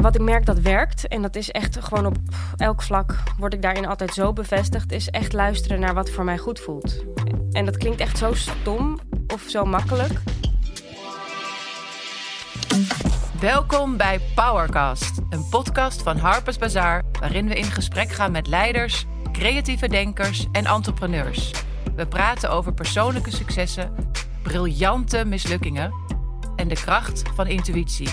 wat 0.00 0.14
ik 0.14 0.20
merk 0.20 0.46
dat 0.46 0.58
werkt, 0.58 1.08
en 1.08 1.22
dat 1.22 1.36
is 1.36 1.50
echt 1.50 1.78
gewoon 1.84 2.06
op 2.06 2.16
elk 2.56 2.82
vlak 2.82 3.16
word 3.38 3.54
ik 3.54 3.62
daarin 3.62 3.86
altijd 3.86 4.14
zo 4.14 4.32
bevestigd, 4.32 4.92
is 4.92 5.08
echt 5.08 5.32
luisteren 5.32 5.80
naar 5.80 5.94
wat 5.94 6.10
voor 6.10 6.24
mij 6.24 6.38
goed 6.38 6.60
voelt. 6.60 7.04
En 7.52 7.64
dat 7.64 7.76
klinkt 7.76 8.00
echt 8.00 8.18
zo 8.18 8.34
stom 8.34 8.98
of 9.26 9.44
zo 9.48 9.64
makkelijk. 9.64 10.12
Welkom 13.40 13.96
bij 13.96 14.20
Powercast, 14.34 15.20
een 15.30 15.48
podcast 15.50 16.02
van 16.02 16.16
Harper's 16.16 16.58
Bazaar, 16.58 17.02
waarin 17.20 17.48
we 17.48 17.54
in 17.54 17.64
gesprek 17.64 18.10
gaan 18.10 18.32
met 18.32 18.46
leiders, 18.46 19.06
creatieve 19.32 19.88
denkers 19.88 20.46
en 20.52 20.66
entrepreneurs. 20.66 21.50
We 21.96 22.06
praten 22.06 22.50
over 22.50 22.72
persoonlijke 22.72 23.30
successen, 23.30 23.94
briljante 24.42 25.24
mislukkingen 25.24 25.92
en 26.56 26.68
de 26.68 26.74
kracht 26.74 27.22
van 27.34 27.46
intuïtie. 27.46 28.08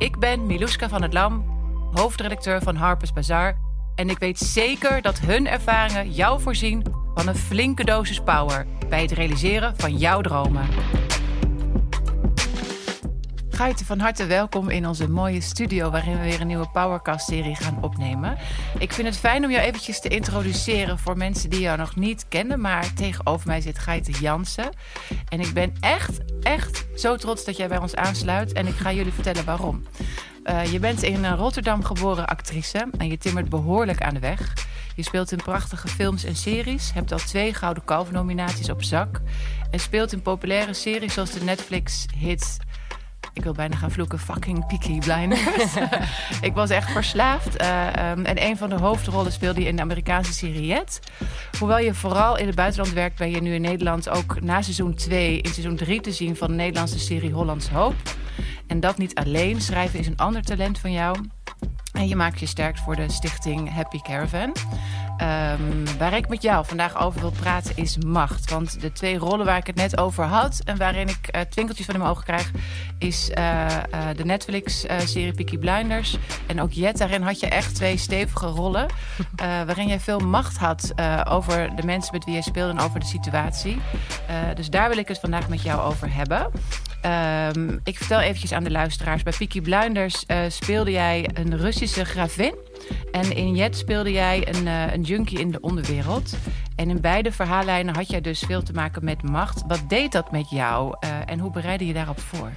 Ik 0.00 0.18
ben 0.18 0.46
Miluska 0.46 0.88
van 0.88 1.02
het 1.02 1.12
Lam, 1.12 1.44
hoofdredacteur 1.92 2.62
van 2.62 2.76
Harper's 2.76 3.12
Bazaar. 3.12 3.58
En 3.94 4.10
ik 4.10 4.18
weet 4.18 4.38
zeker 4.38 5.02
dat 5.02 5.18
hun 5.18 5.46
ervaringen 5.46 6.12
jou 6.12 6.40
voorzien 6.40 6.84
van 7.14 7.28
een 7.28 7.36
flinke 7.36 7.84
dosis 7.84 8.20
power 8.20 8.66
bij 8.88 9.02
het 9.02 9.10
realiseren 9.10 9.74
van 9.76 9.96
jouw 9.96 10.20
dromen. 10.20 10.68
Gaite, 13.60 13.84
van 13.84 13.98
harte 13.98 14.26
welkom 14.26 14.68
in 14.68 14.86
onze 14.86 15.08
mooie 15.08 15.40
studio 15.40 15.90
waarin 15.90 16.18
we 16.18 16.24
weer 16.24 16.40
een 16.40 16.46
nieuwe 16.46 16.68
Powercast-serie 16.72 17.54
gaan 17.54 17.82
opnemen. 17.82 18.38
Ik 18.78 18.92
vind 18.92 19.06
het 19.06 19.16
fijn 19.16 19.44
om 19.44 19.50
jou 19.50 19.62
eventjes 19.62 20.00
te 20.00 20.08
introduceren 20.08 20.98
voor 20.98 21.16
mensen 21.16 21.50
die 21.50 21.60
jou 21.60 21.78
nog 21.78 21.96
niet 21.96 22.28
kennen, 22.28 22.60
maar 22.60 22.92
tegenover 22.92 23.46
mij 23.46 23.60
zit 23.60 23.78
Gaite 23.78 24.10
Jansen. 24.10 24.70
En 25.28 25.40
ik 25.40 25.52
ben 25.52 25.72
echt, 25.80 26.18
echt 26.42 26.86
zo 26.94 27.16
trots 27.16 27.44
dat 27.44 27.56
jij 27.56 27.68
bij 27.68 27.78
ons 27.78 27.94
aansluit 27.94 28.52
en 28.52 28.66
ik 28.66 28.74
ga 28.74 28.92
jullie 28.92 29.12
vertellen 29.12 29.44
waarom. 29.44 29.86
Uh, 30.44 30.64
je 30.72 30.78
bent 30.78 31.02
in 31.02 31.26
Rotterdam 31.26 31.84
geboren 31.84 32.26
actrice 32.26 32.86
en 32.98 33.08
je 33.08 33.18
timmert 33.18 33.48
behoorlijk 33.48 34.02
aan 34.02 34.14
de 34.14 34.20
weg. 34.20 34.52
Je 34.96 35.02
speelt 35.02 35.32
in 35.32 35.38
prachtige 35.38 35.88
films 35.88 36.24
en 36.24 36.36
series, 36.36 36.92
hebt 36.92 37.12
al 37.12 37.18
twee 37.18 37.54
Gouden 37.54 37.84
Kalf-nominaties 37.84 38.70
op 38.70 38.82
zak... 38.82 39.20
en 39.70 39.80
speelt 39.80 40.12
in 40.12 40.22
populaire 40.22 40.74
series 40.74 41.14
zoals 41.14 41.30
de 41.30 41.44
Netflix-hit 41.44 42.58
ik 43.32 43.42
wil 43.42 43.52
bijna 43.52 43.76
gaan 43.76 43.90
vloeken, 43.90 44.18
fucking 44.18 44.66
Peaky 44.66 44.98
Blinders. 44.98 45.74
ik 46.48 46.54
was 46.54 46.70
echt 46.70 46.90
verslaafd. 46.90 47.62
Uh, 47.62 47.86
um, 48.10 48.24
en 48.24 48.42
een 48.42 48.56
van 48.56 48.68
de 48.68 48.76
hoofdrollen 48.76 49.32
speelde 49.32 49.60
je 49.60 49.66
in 49.66 49.76
de 49.76 49.82
Amerikaanse 49.82 50.32
serie 50.32 50.66
Jet. 50.66 51.00
Hoewel 51.58 51.78
je 51.78 51.94
vooral 51.94 52.38
in 52.38 52.46
het 52.46 52.54
buitenland 52.54 52.92
werkt, 52.92 53.18
ben 53.18 53.30
je 53.30 53.42
nu 53.42 53.54
in 53.54 53.60
Nederland 53.60 54.08
ook 54.08 54.40
na 54.40 54.62
seizoen 54.62 54.94
2 54.94 55.40
in 55.40 55.50
seizoen 55.50 55.76
3 55.76 56.00
te 56.00 56.12
zien 56.12 56.36
van 56.36 56.48
de 56.48 56.54
Nederlandse 56.54 56.98
serie 56.98 57.32
Hollands 57.32 57.68
Hoop. 57.68 57.94
En 58.70 58.80
dat 58.80 58.98
niet 58.98 59.14
alleen. 59.14 59.60
Schrijven 59.60 59.98
is 59.98 60.06
een 60.06 60.16
ander 60.16 60.42
talent 60.42 60.78
van 60.78 60.92
jou. 60.92 61.16
En 61.92 62.08
je 62.08 62.16
maakt 62.16 62.40
je 62.40 62.46
sterk 62.46 62.78
voor 62.78 62.96
de 62.96 63.10
stichting 63.10 63.74
Happy 63.74 64.00
Caravan. 64.00 64.52
Um, 65.20 65.98
waar 65.98 66.12
ik 66.12 66.28
met 66.28 66.42
jou 66.42 66.66
vandaag 66.66 67.00
over 67.00 67.20
wil 67.20 67.30
praten 67.30 67.76
is 67.76 67.96
macht. 67.96 68.50
Want 68.50 68.80
de 68.80 68.92
twee 68.92 69.18
rollen 69.18 69.46
waar 69.46 69.56
ik 69.56 69.66
het 69.66 69.76
net 69.76 69.98
over 69.98 70.24
had... 70.24 70.60
en 70.64 70.76
waarin 70.76 71.08
ik 71.08 71.36
uh, 71.36 71.40
twinkeltjes 71.40 71.86
van 71.86 71.94
in 71.94 72.00
mijn 72.00 72.12
ogen 72.12 72.24
krijg... 72.24 72.50
is 72.98 73.30
uh, 73.38 73.66
uh, 73.94 74.08
de 74.16 74.24
Netflix-serie 74.24 75.32
Peaky 75.32 75.58
Blinders. 75.58 76.16
En 76.46 76.60
ook 76.60 76.72
Jet, 76.72 76.98
daarin 76.98 77.22
had 77.22 77.40
je 77.40 77.48
echt 77.48 77.74
twee 77.74 77.96
stevige 77.96 78.46
rollen... 78.46 78.86
waarin 79.66 79.88
je 79.88 80.00
veel 80.00 80.18
macht 80.18 80.56
had 80.56 80.92
over 81.28 81.76
de 81.76 81.84
mensen 81.84 82.14
met 82.14 82.24
wie 82.24 82.34
je 82.34 82.42
speelde... 82.42 82.72
en 82.72 82.84
over 82.84 83.00
de 83.00 83.06
situatie. 83.06 83.80
dus 84.54 84.70
daar 84.70 84.88
wil 84.88 84.98
ik 84.98 85.08
het 85.08 85.18
vandaag 85.18 85.48
met 85.48 85.62
jou 85.62 85.80
over 85.80 86.14
hebben. 86.14 86.50
Um, 87.04 87.80
ik 87.84 87.96
vertel 87.96 88.20
eventjes 88.20 88.52
aan 88.52 88.64
de 88.64 88.70
luisteraars. 88.70 89.22
Bij 89.22 89.32
Peaky 89.38 89.60
Blinders 89.60 90.24
speelde 90.48 90.90
jij 90.90 91.30
een 91.34 91.56
Russische 91.56 92.04
gravin... 92.04 92.54
En 93.12 93.36
in 93.36 93.54
Jet 93.54 93.76
speelde 93.76 94.12
jij 94.12 94.48
een, 94.48 94.66
uh, 94.66 94.92
een 94.92 95.02
junkie 95.02 95.38
in 95.38 95.50
de 95.50 95.60
onderwereld. 95.60 96.36
En 96.76 96.90
in 96.90 97.00
beide 97.00 97.32
verhaallijnen 97.32 97.94
had 97.94 98.10
jij 98.10 98.20
dus 98.20 98.40
veel 98.40 98.62
te 98.62 98.72
maken 98.72 99.04
met 99.04 99.22
macht. 99.22 99.62
Wat 99.66 99.88
deed 99.88 100.12
dat 100.12 100.32
met 100.32 100.50
jou 100.50 100.96
uh, 101.04 101.10
en 101.26 101.38
hoe 101.38 101.50
bereidde 101.50 101.86
je 101.86 101.92
daarop 101.92 102.20
voor? 102.20 102.52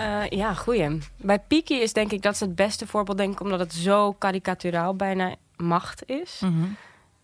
Uh, 0.00 0.28
ja, 0.40 0.54
goeie. 0.54 0.98
Bij 1.16 1.38
Piki 1.38 1.80
is 1.80 1.92
denk 1.92 2.12
ik 2.12 2.22
dat 2.22 2.32
is 2.32 2.40
het 2.40 2.54
beste 2.54 2.86
voorbeeld, 2.86 3.18
denk 3.18 3.32
ik, 3.32 3.40
omdat 3.40 3.58
het 3.58 3.72
zo 3.72 4.12
karikaturaal 4.12 4.94
bijna 4.94 5.34
macht 5.56 6.08
is. 6.08 6.40
Mm 6.40 6.52
-hmm. 6.52 6.76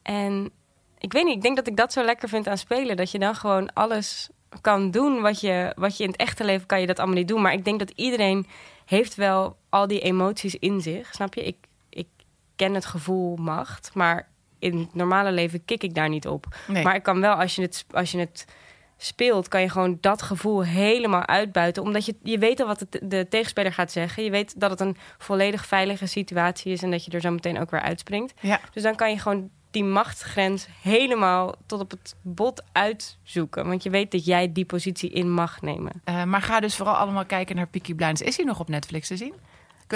En 0.03 0.51
ik 0.99 1.13
weet 1.13 1.25
niet, 1.25 1.37
ik 1.37 1.43
denk 1.43 1.57
dat 1.57 1.67
ik 1.67 1.77
dat 1.77 1.93
zo 1.93 2.05
lekker 2.05 2.29
vind 2.29 2.49
aan 2.49 2.59
spelen. 2.59 2.97
Dat 2.97 3.11
je 3.11 3.19
dan 3.19 3.35
gewoon 3.35 3.73
alles 3.73 4.29
kan 4.61 4.91
doen 4.91 5.21
wat 5.21 5.41
je, 5.41 5.73
wat 5.77 5.97
je 5.97 6.05
in 6.05 6.11
het 6.11 6.21
echte 6.21 6.45
leven 6.45 6.67
kan 6.67 6.81
je 6.81 6.87
dat 6.87 6.99
allemaal 6.99 7.17
niet 7.17 7.29
doen. 7.29 7.43
Maar 7.43 7.53
ik 7.53 7.65
denk 7.65 7.79
dat 7.79 7.93
iedereen 7.95 8.47
heeft 8.85 9.15
wel 9.15 9.57
al 9.69 9.87
die 9.87 10.01
emoties 10.01 10.55
in 10.55 10.81
zich, 10.81 11.15
snap 11.15 11.35
je? 11.35 11.45
Ik, 11.45 11.57
ik 11.89 12.07
ken 12.57 12.75
het 12.75 12.87
gevoel 12.87 13.37
macht, 13.37 13.91
maar 13.95 14.29
in 14.59 14.79
het 14.79 14.95
normale 14.95 15.33
leven 15.33 15.65
kik 15.65 15.83
ik 15.83 15.95
daar 15.95 16.09
niet 16.09 16.27
op. 16.27 16.47
Nee. 16.69 16.83
Maar 16.83 16.95
ik 16.95 17.03
kan 17.03 17.21
wel, 17.21 17.35
als 17.35 17.55
je 17.55 17.63
het, 17.63 17.85
als 17.91 18.11
je 18.11 18.19
het 18.19 18.47
speelt, 18.97 19.49
kan 19.49 19.61
je 19.61 19.69
gewoon 19.69 19.99
dat 20.01 20.23
gevoel 20.23 20.65
helemaal 20.65 21.27
uitbuiten. 21.27 21.83
Omdat 21.83 22.07
je, 22.07 22.17
je 22.23 22.39
weet 22.39 22.61
al 22.61 22.67
wat 22.67 22.81
het, 22.81 23.01
de 23.03 23.27
tegenspeler 23.29 23.73
gaat 23.73 23.93
zeggen. 23.93 24.25
Je 24.25 24.31
weet 24.31 24.61
dat 24.61 24.71
het 24.71 24.81
een 24.81 24.97
volledig 25.19 25.67
veilige 25.67 26.07
situatie 26.07 26.73
is 26.73 26.83
en 26.83 26.91
dat 26.91 27.05
je 27.05 27.11
er 27.11 27.21
zo 27.21 27.31
meteen 27.31 27.61
ook 27.61 27.71
weer 27.71 27.81
uitspringt. 27.81 28.33
Ja. 28.41 28.61
Dus 28.73 28.83
dan 28.83 28.95
kan 28.95 29.11
je 29.11 29.19
gewoon 29.19 29.51
die 29.73 29.85
machtsgrens 29.85 30.67
helemaal 30.83 31.55
tot 31.67 31.81
op 31.81 31.91
het 31.91 32.15
bot 32.23 32.63
uitzoeken. 32.73 33.67
Want 33.67 33.83
je 33.83 33.91
weet 33.91 34.11
dat 34.11 34.25
jij 34.25 34.53
die 34.53 34.65
positie 34.65 35.11
in 35.11 35.33
mag 35.33 35.63
nemen. 35.63 36.03
Uh, 36.05 36.25
maar 36.25 36.43
ga 36.43 36.61
dus 36.61 36.77
vooral 36.77 36.95
allemaal 36.95 37.25
kijken 37.25 37.57
naar 37.57 37.67
Peaky 37.67 37.95
Blinders. 37.95 38.21
Is 38.29 38.37
hij 38.37 38.47
nog 38.47 38.61
op 38.61 38.69
Netflix 38.69 39.09
te 39.09 39.17
zien? 39.17 39.35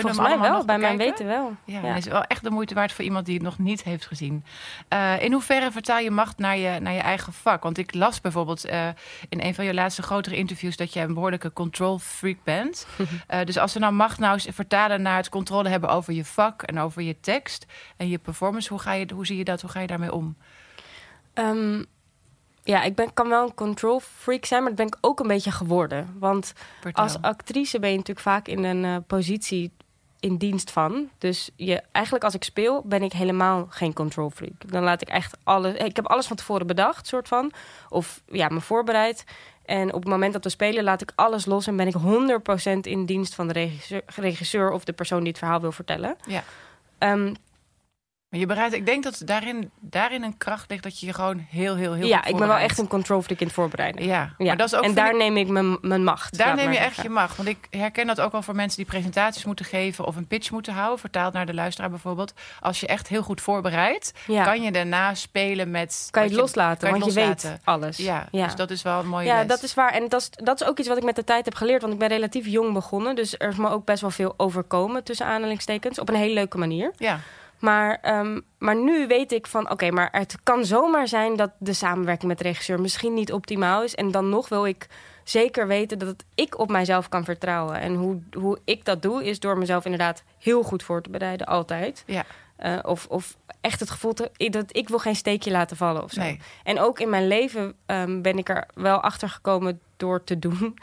Kunnen 0.01 0.15
Volgens 0.15 0.49
wel, 0.49 0.65
bij 0.65 0.79
mijn 0.79 0.97
weten 0.97 1.27
wel. 1.27 1.57
Ja, 1.65 1.81
ja. 1.81 1.97
is 1.97 2.07
wel 2.07 2.23
echt 2.23 2.43
de 2.43 2.51
moeite 2.51 2.75
waard 2.75 2.93
voor 2.93 3.05
iemand 3.05 3.27
die 3.27 3.35
het 3.35 3.43
nog 3.43 3.59
niet 3.59 3.83
heeft 3.83 4.07
gezien. 4.07 4.45
Uh, 4.93 5.23
in 5.23 5.33
hoeverre 5.33 5.73
vertaal 5.73 5.99
je 5.99 6.11
macht 6.11 6.39
naar 6.39 6.57
je, 6.57 6.81
naar 6.81 6.93
je 6.93 7.01
eigen 7.01 7.33
vak? 7.33 7.63
Want 7.63 7.79
ik 7.79 7.95
las 7.95 8.21
bijvoorbeeld 8.21 8.67
uh, 8.67 8.89
in 9.29 9.41
een 9.41 9.55
van 9.55 9.65
je 9.65 9.75
laatste 9.75 10.03
grotere 10.03 10.37
interviews... 10.37 10.77
dat 10.77 10.93
jij 10.93 11.05
een 11.05 11.15
behoorlijke 11.15 11.53
control 11.53 11.99
freak 11.99 12.45
bent. 12.45 12.87
uh, 12.99 13.45
dus 13.49 13.59
als 13.59 13.73
we 13.73 13.79
nou 13.79 13.93
macht 13.93 14.19
nou 14.19 14.33
eens 14.33 14.49
vertalen 14.51 15.03
naar 15.03 15.17
het 15.17 15.29
controle 15.29 15.69
hebben 15.69 15.91
over 15.91 16.13
je 16.13 16.25
vak... 16.25 16.63
en 16.63 16.79
over 16.79 17.03
je 17.03 17.21
tekst 17.21 17.67
en 17.97 18.09
je 18.09 18.19
performance, 18.19 18.69
hoe, 18.69 18.79
ga 18.79 18.93
je, 18.93 19.07
hoe 19.15 19.27
zie 19.27 19.37
je 19.37 19.45
dat? 19.45 19.61
Hoe 19.61 19.71
ga 19.71 19.81
je 19.81 19.87
daarmee 19.87 20.13
om? 20.13 20.37
Um, 21.35 21.87
ja, 22.67 22.83
ik 22.83 22.95
ben, 22.95 23.15
kan 23.15 23.29
wel 23.29 23.43
een 23.47 23.55
control 23.55 24.01
freak 24.01 24.45
zijn, 24.45 24.61
maar 24.61 24.75
dat 24.75 24.79
ben 24.79 24.87
ik 24.87 24.99
ook 25.01 25.21
een 25.21 25.27
beetje 25.27 25.51
geworden. 25.51 26.17
Want 26.19 26.53
Vertel. 26.81 27.03
als 27.03 27.21
actrice 27.21 27.79
ben 27.79 27.91
je 27.91 27.97
natuurlijk 27.97 28.27
vaak 28.27 28.49
in 28.49 28.65
een 28.65 28.85
uh, 28.85 28.97
positie 29.07 29.73
in 30.21 30.37
dienst 30.37 30.71
van. 30.71 31.11
Dus 31.19 31.51
je, 31.57 31.83
eigenlijk 31.93 32.25
als 32.25 32.35
ik 32.35 32.45
speel, 32.45 32.83
ben 32.85 33.03
ik 33.03 33.13
helemaal 33.13 33.67
geen 33.71 33.93
control 33.93 34.31
freak. 34.31 34.71
Dan 34.71 34.83
laat 34.83 35.03
ik 35.03 35.09
echt 35.09 35.37
alles. 35.43 35.75
Ik 35.75 35.97
heb 35.97 36.07
alles 36.07 36.27
van 36.27 36.37
tevoren 36.37 36.67
bedacht, 36.67 37.07
soort 37.07 37.29
van. 37.29 37.53
Of 37.89 38.23
ja, 38.27 38.49
me 38.49 38.61
voorbereid. 38.61 39.25
En 39.65 39.93
op 39.93 40.01
het 40.01 40.11
moment 40.11 40.33
dat 40.33 40.45
we 40.45 40.51
spelen, 40.51 40.85
laat 40.85 41.03
ik 41.03 41.13
alles 41.15 41.47
los 41.47 41.67
en 41.67 41.77
ben 41.77 41.87
ik 41.87 41.95
100% 42.69 42.79
in 42.81 43.07
dienst 43.07 43.35
van 43.35 43.47
de 43.47 43.53
regisseur, 43.53 44.03
regisseur 44.07 44.71
of 44.71 44.85
de 44.85 44.93
persoon 44.93 45.19
die 45.19 45.29
het 45.29 45.39
verhaal 45.39 45.61
wil 45.61 45.73
vertellen. 45.73 46.17
Ja. 46.27 46.45
Um, 46.99 47.35
maar 48.29 48.41
je 48.41 48.47
bereidt, 48.47 48.75
ik 48.75 48.87
denk 48.87 49.03
dat 49.03 49.23
daarin, 49.25 49.71
daarin 49.81 50.23
een 50.23 50.37
kracht 50.37 50.71
ligt 50.71 50.83
dat 50.83 51.01
je 51.01 51.07
je 51.07 51.13
gewoon 51.13 51.47
heel, 51.51 51.77
heel, 51.77 51.93
heel. 51.93 52.07
Ja, 52.07 52.25
ik 52.25 52.37
ben 52.37 52.49
wel 52.49 52.57
echt 52.57 52.79
een 52.79 52.89
control 52.89 53.23
freak 53.23 53.41
in 53.41 53.47
het 53.47 53.55
voorbereiden. 53.55 54.05
Ja, 54.05 54.35
ja. 54.39 54.45
Maar 54.45 54.57
dat 54.57 54.67
is 54.67 54.75
ook, 54.75 54.85
en 54.85 54.95
daar 54.95 55.11
ik, 55.11 55.17
neem 55.17 55.37
ik 55.37 55.49
mijn, 55.49 55.79
mijn 55.81 56.05
macht. 56.05 56.39
Daar 56.39 56.55
neem 56.55 56.73
je 56.73 56.79
echt 56.79 57.03
je 57.03 57.09
macht. 57.09 57.37
Want 57.37 57.49
ik 57.49 57.67
herken 57.71 58.07
dat 58.07 58.21
ook 58.21 58.33
wel 58.33 58.43
voor 58.43 58.55
mensen 58.55 58.77
die 58.77 58.87
presentaties 58.87 59.45
moeten 59.45 59.65
geven 59.65 60.05
of 60.07 60.17
een 60.17 60.27
pitch 60.27 60.51
moeten 60.51 60.73
houden, 60.73 60.99
vertaald 60.99 61.33
naar 61.33 61.47
de 61.47 61.55
luisteraar 61.55 61.91
bijvoorbeeld. 61.91 62.33
Als 62.61 62.81
je 62.81 62.87
echt 62.87 63.09
heel 63.09 63.23
goed 63.23 63.41
voorbereidt, 63.41 64.13
ja. 64.27 64.45
kan 64.45 64.63
je 64.63 64.73
daarna 64.73 65.15
spelen 65.15 65.71
met. 65.71 66.09
Kan 66.11 66.23
je 66.23 66.29
het 66.29 66.39
loslaten, 66.39 66.91
want 66.91 67.05
je, 67.05 67.11
loslaten. 67.11 67.49
je 67.51 67.55
weet 67.55 67.65
alles. 67.65 67.97
Ja, 67.97 68.29
ja, 68.31 68.45
dus 68.45 68.55
dat 68.55 68.71
is 68.71 68.83
wel 68.83 69.01
een 69.01 69.09
mooie. 69.09 69.27
Ja, 69.27 69.39
les. 69.39 69.47
dat 69.47 69.63
is 69.63 69.75
waar. 69.75 69.93
En 69.93 70.09
dat 70.09 70.21
is, 70.21 70.31
dat 70.31 70.61
is 70.61 70.67
ook 70.67 70.79
iets 70.79 70.89
wat 70.89 70.97
ik 70.97 71.05
met 71.05 71.17
de 71.17 71.25
tijd 71.25 71.45
heb 71.45 71.55
geleerd, 71.55 71.81
want 71.81 71.93
ik 71.93 71.99
ben 71.99 72.09
relatief 72.09 72.47
jong 72.47 72.73
begonnen. 72.73 73.15
Dus 73.15 73.35
er 73.39 73.49
is 73.49 73.57
me 73.57 73.69
ook 73.69 73.85
best 73.85 74.01
wel 74.01 74.11
veel 74.11 74.35
overkomen 74.37 75.05
tussen 75.05 75.27
aanhalingstekens. 75.27 75.99
Op 75.99 76.09
een 76.09 76.15
hele 76.15 76.35
leuke 76.35 76.59
manier. 76.59 76.93
Ja. 76.97 77.21
Maar, 77.59 78.19
um, 78.19 78.45
maar 78.59 78.77
nu 78.77 79.07
weet 79.07 79.33
ik 79.33 79.47
van, 79.47 79.63
oké, 79.63 79.73
okay, 79.73 79.91
maar 79.91 80.09
het 80.13 80.37
kan 80.43 80.65
zomaar 80.65 81.09
zijn 81.09 81.37
dat 81.37 81.51
de 81.59 81.73
samenwerking 81.73 82.29
met 82.29 82.39
de 82.39 82.45
regisseur 82.45 82.81
misschien 82.81 83.15
niet 83.15 83.33
optimaal 83.33 83.83
is. 83.83 83.95
En 83.95 84.11
dan 84.11 84.29
nog 84.29 84.49
wil 84.49 84.67
ik 84.67 84.87
zeker 85.25 85.67
weten 85.67 85.99
dat 85.99 86.25
ik 86.35 86.59
op 86.59 86.71
mijzelf 86.71 87.09
kan 87.09 87.25
vertrouwen. 87.25 87.81
En 87.81 87.95
hoe, 87.95 88.23
hoe 88.33 88.59
ik 88.65 88.85
dat 88.85 89.03
doe, 89.03 89.25
is 89.25 89.41
door 89.41 89.59
mezelf 89.59 89.85
inderdaad 89.85 90.23
heel 90.39 90.63
goed 90.63 90.83
voor 90.83 91.03
te 91.03 91.11
bereiden, 91.11 91.47
altijd. 91.47 92.03
Ja. 92.07 92.25
Uh, 92.59 92.79
of, 92.83 93.07
of 93.09 93.37
echt 93.61 93.81
het 93.81 93.91
gevoel 93.91 94.13
te, 94.13 94.31
dat 94.51 94.77
ik 94.77 94.89
wil 94.89 94.99
geen 94.99 95.17
steekje 95.17 95.51
laten 95.51 95.77
vallen 95.77 96.03
of 96.03 96.13
zo. 96.13 96.21
Nee. 96.21 96.41
En 96.63 96.81
ook 96.81 97.01
in 97.01 97.11
mijn 97.11 97.27
leven 97.27 97.75
um, 97.87 98.23
ben 98.23 98.39
ik 98.39 98.49
er 98.49 98.67
wel 98.75 99.01
achter 99.01 99.29
gekomen 99.29 99.81
door 99.97 100.25
te 100.25 100.39
doen. 100.39 100.59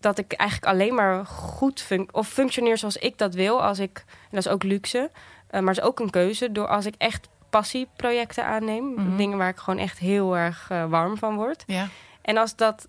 Dat 0.00 0.18
ik 0.18 0.32
eigenlijk 0.32 0.72
alleen 0.72 0.94
maar 0.94 1.26
goed 1.26 1.80
fun 1.80 2.08
of 2.12 2.28
functioneer 2.28 2.78
zoals 2.78 2.96
ik 2.96 3.18
dat 3.18 3.34
wil. 3.34 3.62
Als 3.62 3.78
ik, 3.78 4.04
en 4.06 4.28
dat 4.30 4.46
is 4.46 4.52
ook 4.52 4.62
luxe. 4.62 5.10
Uh, 5.50 5.60
maar 5.60 5.72
is 5.72 5.80
ook 5.80 6.00
een 6.00 6.10
keuze 6.10 6.52
door 6.52 6.66
als 6.66 6.86
ik 6.86 6.94
echt 6.98 7.28
passieprojecten 7.50 8.44
aanneem. 8.44 8.84
Mm 8.84 8.96
-hmm. 8.96 9.16
Dingen 9.16 9.38
waar 9.38 9.48
ik 9.48 9.58
gewoon 9.58 9.80
echt 9.80 9.98
heel 9.98 10.36
erg 10.36 10.68
uh, 10.72 10.84
warm 10.84 11.16
van 11.16 11.34
word. 11.34 11.64
Ja. 11.66 11.88
En 12.22 12.36
als 12.36 12.56
dat 12.56 12.88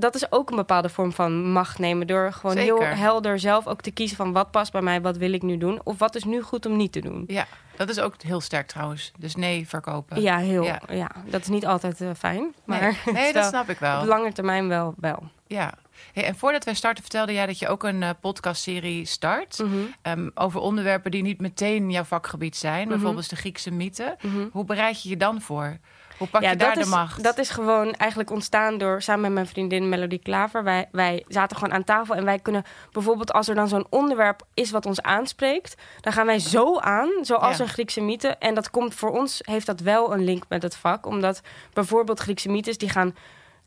dat 0.00 0.14
is 0.14 0.32
ook 0.32 0.50
een 0.50 0.56
bepaalde 0.56 0.88
vorm 0.88 1.12
van 1.12 1.50
macht 1.50 1.78
nemen. 1.78 2.06
Door 2.06 2.32
gewoon 2.32 2.56
heel 2.56 2.82
helder 2.82 3.38
zelf 3.38 3.66
ook 3.66 3.80
te 3.80 3.90
kiezen 3.90 4.16
van 4.16 4.32
wat 4.32 4.50
past 4.50 4.72
bij 4.72 4.82
mij, 4.82 5.00
wat 5.00 5.16
wil 5.16 5.32
ik 5.32 5.42
nu 5.42 5.58
doen. 5.58 5.80
Of 5.84 5.98
wat 5.98 6.14
is 6.14 6.24
nu 6.24 6.42
goed 6.42 6.66
om 6.66 6.76
niet 6.76 6.92
te 6.92 7.00
doen. 7.00 7.24
Ja, 7.26 7.46
dat 7.76 7.88
is 7.88 8.00
ook 8.00 8.22
heel 8.22 8.40
sterk 8.40 8.66
trouwens. 8.66 9.12
Dus 9.18 9.34
nee 9.34 9.68
verkopen. 9.68 10.20
Ja, 10.20 10.38
heel. 10.38 10.64
Ja. 10.64 10.80
Ja. 10.88 11.10
dat 11.24 11.40
is 11.40 11.48
niet 11.48 11.66
altijd 11.66 12.00
eh, 12.00 12.08
fijn. 12.18 12.54
Maar 12.64 12.80
nee, 12.80 12.90
het 13.04 13.14
nee 13.14 13.32
dat 13.32 13.44
snap 13.44 13.68
ik 13.68 13.78
wel. 13.78 14.00
op 14.00 14.06
lange 14.06 14.32
termijn 14.32 14.68
wel. 14.68 14.94
wel. 14.96 15.22
Ja. 15.46 15.74
Hey, 16.12 16.24
en 16.24 16.36
voordat 16.36 16.64
wij 16.64 16.74
starten 16.74 17.02
vertelde 17.02 17.32
jij 17.32 17.46
dat 17.46 17.58
je 17.58 17.68
ook 17.68 17.82
een 17.82 18.02
eh, 18.02 18.10
podcastserie 18.20 19.04
start. 19.04 19.58
Mhm. 19.58 19.76
ehm, 20.02 20.28
over 20.34 20.60
onderwerpen 20.60 21.10
die 21.10 21.22
niet 21.22 21.40
meteen 21.40 21.90
jouw 21.90 22.04
vakgebied 22.04 22.56
zijn. 22.56 22.80
Mhm. 22.80 22.88
Bijvoorbeeld 22.88 23.30
de 23.30 23.36
Griekse 23.36 23.70
mythe. 23.70 24.16
Mhm. 24.20 24.46
Hoe 24.52 24.64
bereid 24.64 25.02
je 25.02 25.08
je 25.08 25.16
dan 25.16 25.40
voor? 25.40 25.78
Hoe 26.18 26.28
pak 26.28 26.42
ja, 26.42 26.50
je 26.50 26.56
daar 26.56 26.74
de 26.74 26.80
is, 26.80 26.86
macht? 26.88 27.22
Dat 27.22 27.38
is 27.38 27.50
gewoon 27.50 27.92
eigenlijk 27.92 28.30
ontstaan 28.30 28.78
door 28.78 29.02
samen 29.02 29.22
met 29.22 29.32
mijn 29.32 29.46
vriendin 29.46 29.88
Melody 29.88 30.18
Klaver. 30.18 30.64
Wij, 30.64 30.88
wij 30.92 31.24
zaten 31.28 31.56
gewoon 31.56 31.74
aan 31.74 31.84
tafel 31.84 32.14
en 32.14 32.24
wij 32.24 32.38
kunnen 32.38 32.64
bijvoorbeeld 32.92 33.32
als 33.32 33.48
er 33.48 33.54
dan 33.54 33.68
zo'n 33.68 33.86
onderwerp 33.90 34.42
is 34.54 34.70
wat 34.70 34.86
ons 34.86 35.02
aanspreekt, 35.02 35.74
dan 36.00 36.12
gaan 36.12 36.26
wij 36.26 36.38
zo 36.38 36.78
aan, 36.78 37.10
zoals 37.20 37.56
Ja. 37.56 37.62
een 37.62 37.70
Griekse 37.70 38.00
mythe. 38.00 38.28
En 38.28 38.54
dat 38.54 38.70
komt 38.70 38.94
voor 38.94 39.10
ons 39.10 39.38
heeft 39.42 39.66
dat 39.66 39.80
wel 39.80 40.12
een 40.12 40.24
link 40.24 40.42
met 40.48 40.62
het 40.62 40.76
vak, 40.76 41.06
omdat 41.06 41.40
bijvoorbeeld 41.72 42.20
Griekse 42.20 42.48
mythes 42.48 42.78
die 42.78 42.88
gaan. 42.88 43.14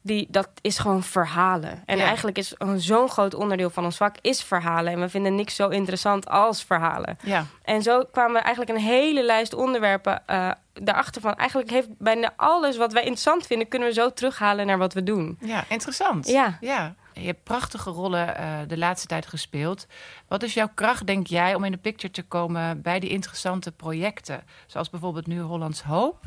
Die, 0.03 0.27
dat 0.29 0.49
is 0.61 0.77
gewoon 0.77 1.03
verhalen. 1.03 1.83
En 1.85 1.97
Ja. 1.97 2.05
eigenlijk 2.05 2.37
is 2.37 2.53
een 2.57 2.79
zo'n 2.79 3.09
groot 3.09 3.33
onderdeel 3.33 3.69
van 3.69 3.83
ons 3.83 3.97
vak 3.97 4.15
is 4.21 4.43
verhalen. 4.43 4.93
En 4.93 4.99
we 4.99 5.09
vinden 5.09 5.35
niks 5.35 5.55
zo 5.55 5.67
interessant 5.69 6.27
als 6.29 6.63
verhalen. 6.63 7.17
Ja, 7.23 7.45
En 7.63 7.81
zo 7.81 8.03
kwamen 8.11 8.33
we 8.33 8.39
eigenlijk 8.39 8.77
een 8.77 8.83
hele 8.85 9.23
lijst 9.23 9.53
onderwerpen 9.53 10.27
eh 10.27 10.51
daarachter 10.73 11.21
van. 11.21 11.35
Eigenlijk 11.35 11.69
heeft 11.69 11.87
bijna 11.97 12.33
alles 12.35 12.77
wat 12.77 12.93
wij 12.93 13.01
interessant 13.01 13.45
vinden, 13.47 13.67
kunnen 13.67 13.87
we 13.87 13.93
zo 13.93 14.13
terughalen 14.13 14.65
naar 14.65 14.77
wat 14.77 14.93
we 14.93 15.03
doen. 15.03 15.37
ja 15.41 15.63
interessant. 15.69 16.27
Ja. 16.27 16.57
ja. 16.61 16.95
Je 17.13 17.25
hebt 17.25 17.43
prachtige 17.43 17.89
rollen 17.89 18.37
eh, 18.37 18.47
de 18.67 18.77
laatste 18.77 19.07
tijd 19.07 19.25
gespeeld. 19.25 19.87
Wat 20.27 20.43
is 20.43 20.53
jouw 20.53 20.69
kracht, 20.73 21.07
denk 21.07 21.27
jij, 21.27 21.55
om 21.55 21.63
in 21.63 21.71
de 21.71 21.77
picture 21.77 22.13
te 22.13 22.23
komen 22.23 22.81
bij 22.81 22.99
die 22.99 23.09
interessante 23.09 23.71
projecten? 23.71 24.43
Zoals 24.65 24.89
bijvoorbeeld 24.89 25.27
nu 25.27 25.39
Hollands 25.39 25.81
Hoop. 25.81 26.17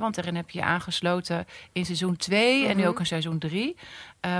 Want 0.00 0.14
daarin 0.14 0.36
heb 0.36 0.50
je 0.50 0.58
je 0.58 0.64
aangesloten 0.64 1.46
in 1.72 1.84
seizoen 1.84 2.16
2 2.16 2.66
en 2.66 2.76
nu 2.76 2.80
Mhm. 2.82 2.90
ook 2.90 2.98
in 2.98 3.06
seizoen 3.06 3.38
3. 3.38 3.76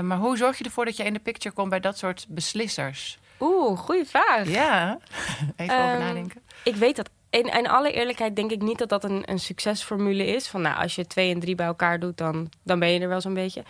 maar 0.03 0.17
hoe 0.17 0.37
zorg 0.37 0.57
je 0.57 0.63
ervoor 0.63 0.85
dat 0.85 0.97
je 0.97 1.03
in 1.03 1.13
de 1.13 1.19
picture 1.19 1.55
komt 1.55 1.69
bij 1.69 1.79
dat 1.79 1.97
soort 1.97 2.25
beslissers? 2.29 3.17
Oeh, 3.39 3.77
goede 3.79 4.05
vraag. 4.05 4.47
Ja, 4.49 4.97
even 5.55 5.75
over 5.77 5.89
Ehm, 5.91 5.99
nadenken. 5.99 6.41
Ik 6.63 6.75
weet 6.75 6.95
dat. 6.95 7.09
In, 7.29 7.45
in 7.53 7.67
alle 7.69 7.91
eerlijkheid 7.91 8.35
denk 8.35 8.51
ik 8.51 8.61
niet 8.61 8.77
dat 8.77 8.89
dat 8.89 9.03
een, 9.03 9.23
een 9.25 9.39
succesformule 9.39 10.25
is. 10.25 10.47
Van 10.47 10.61
nou, 10.61 10.77
als 10.81 10.95
je 10.95 11.07
twee 11.07 11.33
en 11.33 11.39
drie 11.39 11.55
bij 11.55 11.65
elkaar 11.65 11.99
doet, 11.99 12.17
dan, 12.17 12.49
dan 12.63 12.79
ben 12.79 12.89
je 12.91 12.99
er 12.99 13.07
wel 13.09 13.21
zo'n 13.21 13.33
beetje. 13.33 13.63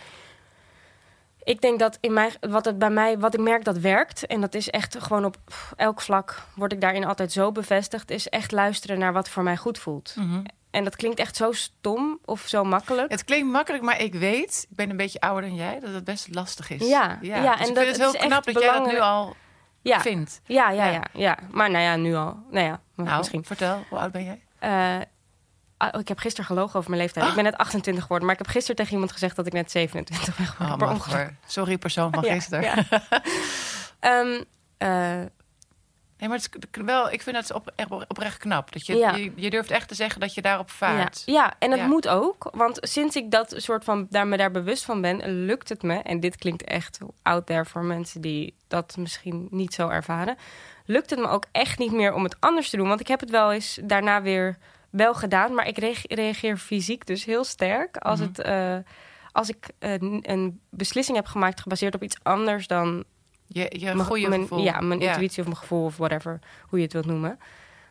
Ik 1.44 1.60
denk 1.60 1.78
dat 1.78 1.98
in 2.00 2.12
mijn, 2.12 2.30
wat 2.40 2.64
het 2.64 2.78
bij 2.78 2.90
mij, 2.90 3.18
wat 3.18 3.34
ik 3.34 3.40
merk 3.40 3.64
dat 3.64 3.78
werkt, 3.78 4.26
en 4.26 4.40
dat 4.40 4.54
is 4.54 4.70
echt 4.70 4.96
gewoon 5.02 5.24
op 5.24 5.36
elk 5.76 6.00
vlak 6.00 6.42
word 6.54 6.72
ik 6.72 6.80
daarin 6.80 7.04
altijd 7.04 7.32
zo 7.32 7.52
bevestigd, 7.52 8.10
is 8.10 8.28
echt 8.28 8.52
luisteren 8.52 8.98
naar 8.98 9.12
wat 9.12 9.28
voor 9.28 9.42
mij 9.42 9.56
goed 9.56 9.78
voelt. 9.78 10.14
Mhm. 10.18 10.42
En 10.76 10.84
dat 10.84 10.96
klinkt 10.96 11.18
echt 11.18 11.36
zo 11.36 11.52
stom 11.52 12.18
of 12.24 12.40
zo 12.46 12.64
makkelijk. 12.64 13.10
Het 13.10 13.24
klinkt 13.24 13.52
makkelijk, 13.52 13.82
maar 13.84 14.00
ik 14.00 14.14
weet, 14.14 14.66
ik 14.70 14.76
ben 14.76 14.90
een 14.90 14.96
beetje 14.96 15.20
ouder 15.20 15.48
dan 15.48 15.54
jij, 15.58 15.80
dat 15.80 15.92
het 15.94 16.04
best 16.04 16.34
lastig 16.34 16.70
is. 16.70 16.88
Ja, 16.88 17.18
ja, 17.22 17.40
Dus 17.40 17.44
en 17.44 17.50
ik 17.52 17.56
vind 17.64 17.74
dat- 17.76 17.86
het 17.86 17.96
het 17.96 18.16
heel 18.16 18.26
knap 18.28 18.44
dat 18.44 18.58
jij 18.62 18.72
dat 18.72 18.86
nu 18.86 18.98
al 18.98 19.36
Ja, 19.82 20.00
vindt. 20.00 20.40
ja, 20.44 20.70
ja, 20.70 20.84
Ja. 20.86 20.92
ja, 20.92 21.02
ja. 21.12 21.38
Maar 21.50 21.70
nou 21.70 21.84
ja, 21.84 21.96
nu 21.96 22.14
al. 22.14 22.38
Nou 22.50 22.66
ja, 22.66 22.80
Nou, 22.96 23.16
misschien. 23.18 23.44
vertel, 23.44 23.84
hoe 23.88 23.98
oud 23.98 24.12
ben 24.12 24.24
jij? 24.24 25.06
Ah, 25.78 26.00
ik 26.00 26.08
heb 26.08 26.18
gisteren 26.18 26.46
gelogen 26.46 26.78
over 26.78 26.90
mijn 26.90 27.02
leeftijd. 27.02 27.24
Ah. 27.24 27.30
Ik 27.30 27.36
ben 27.36 27.44
net 27.44 27.56
28 27.56 28.02
geworden, 28.02 28.26
maar 28.26 28.36
ik 28.38 28.42
heb 28.44 28.52
gisteren 28.52 28.76
tegen 28.76 28.92
iemand 28.92 29.12
gezegd 29.12 29.36
dat 29.36 29.46
ik 29.46 29.52
net 29.52 29.70
27 29.70 30.36
ben 30.36 30.46
geworden. 30.46 30.88
Oh, 30.88 31.08
per. 31.08 31.36
Sorry, 31.46 31.78
persoon 31.78 32.12
van 32.12 32.24
Ja, 32.24 32.32
gisteren. 32.32 32.62
ja. 32.62 32.74
Ehm, 34.00 34.42
eh, 34.78 35.20
Nee, 36.18 36.28
maar 36.28 36.38
het 36.38 36.56
is 36.70 36.82
wel, 36.84 37.10
ik 37.12 37.22
vind 37.22 37.36
het 37.36 37.52
op, 37.52 37.72
echt 37.74 37.90
oprecht 37.90 38.38
knap. 38.38 38.72
Dat 38.72 38.86
je, 38.86 38.96
Ja. 38.96 39.14
je, 39.14 39.32
je 39.34 39.50
durft 39.50 39.70
echt 39.70 39.88
te 39.88 39.94
zeggen 39.94 40.20
dat 40.20 40.34
je 40.34 40.42
daarop 40.42 40.68
ja. 40.68 40.74
vaart. 40.74 41.22
ja, 41.26 41.54
en 41.58 41.70
dat 41.70 41.78
Ja. 41.78 41.86
moet 41.86 42.08
ook. 42.08 42.48
Want 42.54 42.78
sinds 42.80 43.16
ik 43.16 43.30
dat 43.30 43.54
soort 43.56 43.84
van 43.84 44.06
daar 44.10 44.26
me 44.26 44.36
daar 44.36 44.50
bewust 44.50 44.84
van 44.84 45.00
ben, 45.00 45.44
lukt 45.44 45.68
het 45.68 45.82
me. 45.82 45.98
En 45.98 46.20
dit 46.20 46.36
klinkt 46.36 46.64
echt 46.64 46.98
out 47.22 47.46
there 47.46 47.64
voor 47.64 47.84
mensen 47.84 48.20
die 48.20 48.54
dat 48.68 48.96
misschien 48.96 49.48
niet 49.50 49.74
zo 49.74 49.88
ervaren. 49.88 50.36
Lukt 50.84 51.10
het 51.10 51.18
me 51.18 51.28
ook 51.28 51.44
echt 51.52 51.78
niet 51.78 51.92
meer 51.92 52.14
om 52.14 52.22
het 52.24 52.36
anders 52.40 52.70
te 52.70 52.76
doen. 52.76 52.88
Want 52.88 53.00
ik 53.00 53.08
heb 53.08 53.20
het 53.20 53.30
wel 53.30 53.52
eens 53.52 53.78
daarna 53.82 54.22
weer 54.22 54.58
wel 54.90 55.14
gedaan. 55.14 55.54
Maar 55.54 55.66
ik 55.66 55.78
reage- 55.78 56.14
reageer 56.14 56.56
fysiek 56.56 57.06
dus 57.06 57.24
heel 57.24 57.44
sterk 57.44 57.96
als, 57.96 58.18
Mhm. 58.20 58.28
het, 58.28 58.38
eh, 58.38 58.76
als 59.32 59.48
ik 59.48 59.68
een, 59.78 60.18
een 60.22 60.60
beslissing 60.70 61.16
heb 61.16 61.26
gemaakt 61.26 61.60
gebaseerd 61.60 61.94
op 61.94 62.02
iets 62.02 62.16
anders 62.22 62.66
dan 62.66 63.04
Je, 63.46 63.66
je 63.78 63.84
mijn, 63.94 63.98
goede 64.06 64.28
mijn- 64.28 64.40
gevoel. 64.40 64.62
Ja, 64.62 64.80
mijn 64.80 65.00
intuïtie 65.00 65.40
of 65.40 65.46
mijn 65.46 65.58
gevoel 65.60 65.84
of 65.84 65.96
whatever, 65.96 66.38
hoe 66.68 66.78
je 66.78 66.84
het 66.84 66.92
wilt 66.92 67.06
noemen. 67.06 67.38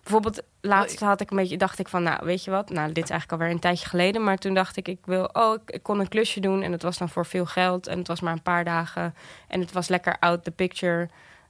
Bijvoorbeeld, 0.04 0.42
laatst 0.62 1.00
had 1.00 1.22
ik 1.22 1.31
een 1.31 1.38
beetje, 1.38 1.57
dacht 1.57 1.80
ik 1.80 1.88
van, 1.88 2.04
nou, 2.04 2.25
weet 2.25 2.44
je 2.44 2.52
wat? 2.52 2.69
Nou, 2.69 2.88
dit 2.92 3.04
is 3.04 3.10
eigenlijk 3.10 3.31
alweer 3.31 3.56
een 3.56 3.62
tijdje 3.62 3.90
geleden. 3.90 4.24
Maar 4.24 4.38
toen 4.38 4.54
dacht 4.54 4.78
ik, 4.78 4.88
ik 4.88 5.00
wil, 5.06 5.30
oh, 5.34 5.54
ik, 5.54 5.75
ik 5.75 5.84
kon 5.84 6.00
een 6.00 6.07
klusje 6.07 6.40
doen. 6.40 6.62
En 6.62 6.72
het 6.72 6.81
was 6.81 6.98
dan 6.98 7.10
voor 7.10 7.25
veel 7.25 7.46
geld. 7.46 7.88
En 7.88 7.98
het 7.98 8.07
was 8.07 8.19
maar 8.22 8.34
een 8.34 8.42
paar 8.42 8.63
dagen. 8.63 9.16
En 9.48 9.60
het 9.60 9.72
was 9.72 9.88
lekker 9.88 10.18
out 10.19 10.44
the 10.44 10.52
picture. 10.52 11.10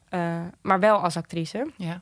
eh, 0.09 0.35
maar 0.61 0.79
wel 0.79 0.97
als 0.97 1.17
actrice. 1.17 1.71
Ja. 1.77 2.01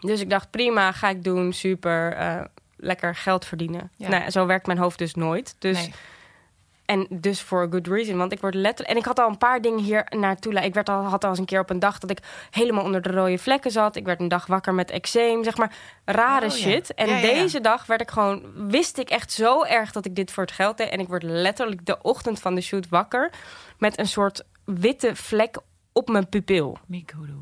Dus 0.00 0.20
ik 0.20 0.30
dacht, 0.30 0.50
prima, 0.50 0.92
ga 0.92 1.08
ik 1.08 1.24
doen. 1.24 1.52
Super, 1.52 2.12
eh, 2.12 2.40
lekker 2.76 3.14
geld 3.14 3.44
verdienen. 3.44 3.90
Ja. 3.96 4.08
Nou, 4.08 4.30
zo 4.30 4.46
werkt 4.46 4.66
mijn 4.66 4.78
hoofd 4.78 4.98
dus 4.98 5.14
nooit. 5.14 5.54
Dus 5.58 5.76
Nee. 5.78 5.92
En 6.88 7.06
dus 7.10 7.40
voor 7.42 7.62
a 7.62 7.66
good 7.70 7.86
reason. 7.86 8.16
Want 8.16 8.32
ik 8.32 8.40
word 8.40 8.54
letterlijk. 8.54 8.90
En 8.90 8.96
ik 8.96 9.04
had 9.04 9.18
al 9.18 9.28
een 9.28 9.38
paar 9.38 9.60
dingen 9.60 9.78
hier 9.78 10.06
naartoe. 10.16 10.52
Ik 10.60 10.74
werd 10.74 10.88
al, 10.88 11.02
had 11.02 11.24
al 11.24 11.30
eens 11.30 11.38
een 11.38 11.44
keer 11.44 11.60
op 11.60 11.70
een 11.70 11.78
dag 11.78 11.98
dat 11.98 12.10
ik 12.10 12.18
helemaal 12.50 12.84
onder 12.84 13.02
de 13.02 13.10
rode 13.10 13.38
vlekken 13.38 13.70
zat. 13.70 13.96
Ik 13.96 14.04
werd 14.04 14.20
een 14.20 14.28
dag 14.28 14.46
wakker 14.46 14.74
met 14.74 14.90
eczeem. 14.90 15.44
Zeg 15.44 15.56
maar 15.56 15.72
rare 16.04 16.46
Oh, 16.46 16.52
ja. 16.52 16.56
shit. 16.58 16.94
En 16.94 17.08
Ja, 17.08 17.16
ja, 17.16 17.26
ja. 17.26 17.34
deze 17.34 17.60
dag 17.60 17.86
werd 17.86 18.00
ik 18.00 18.10
gewoon. 18.10 18.42
Wist 18.68 18.98
ik 18.98 19.10
echt 19.10 19.32
zo 19.32 19.64
erg 19.64 19.92
dat 19.92 20.04
ik 20.04 20.14
dit 20.14 20.30
voor 20.32 20.42
het 20.42 20.52
geld 20.52 20.76
deed. 20.76 20.88
En 20.88 21.00
ik 21.00 21.08
word 21.08 21.22
letterlijk 21.22 21.86
de 21.86 22.02
ochtend 22.02 22.40
van 22.40 22.54
de 22.54 22.60
shoot 22.60 22.88
wakker. 22.88 23.32
Met 23.78 23.98
een 23.98 24.08
soort 24.08 24.44
witte 24.64 25.16
vlek 25.16 25.56
op 25.92 26.08
mijn 26.08 26.28
pupil. 26.28 26.78
Mikudu. 26.86 27.34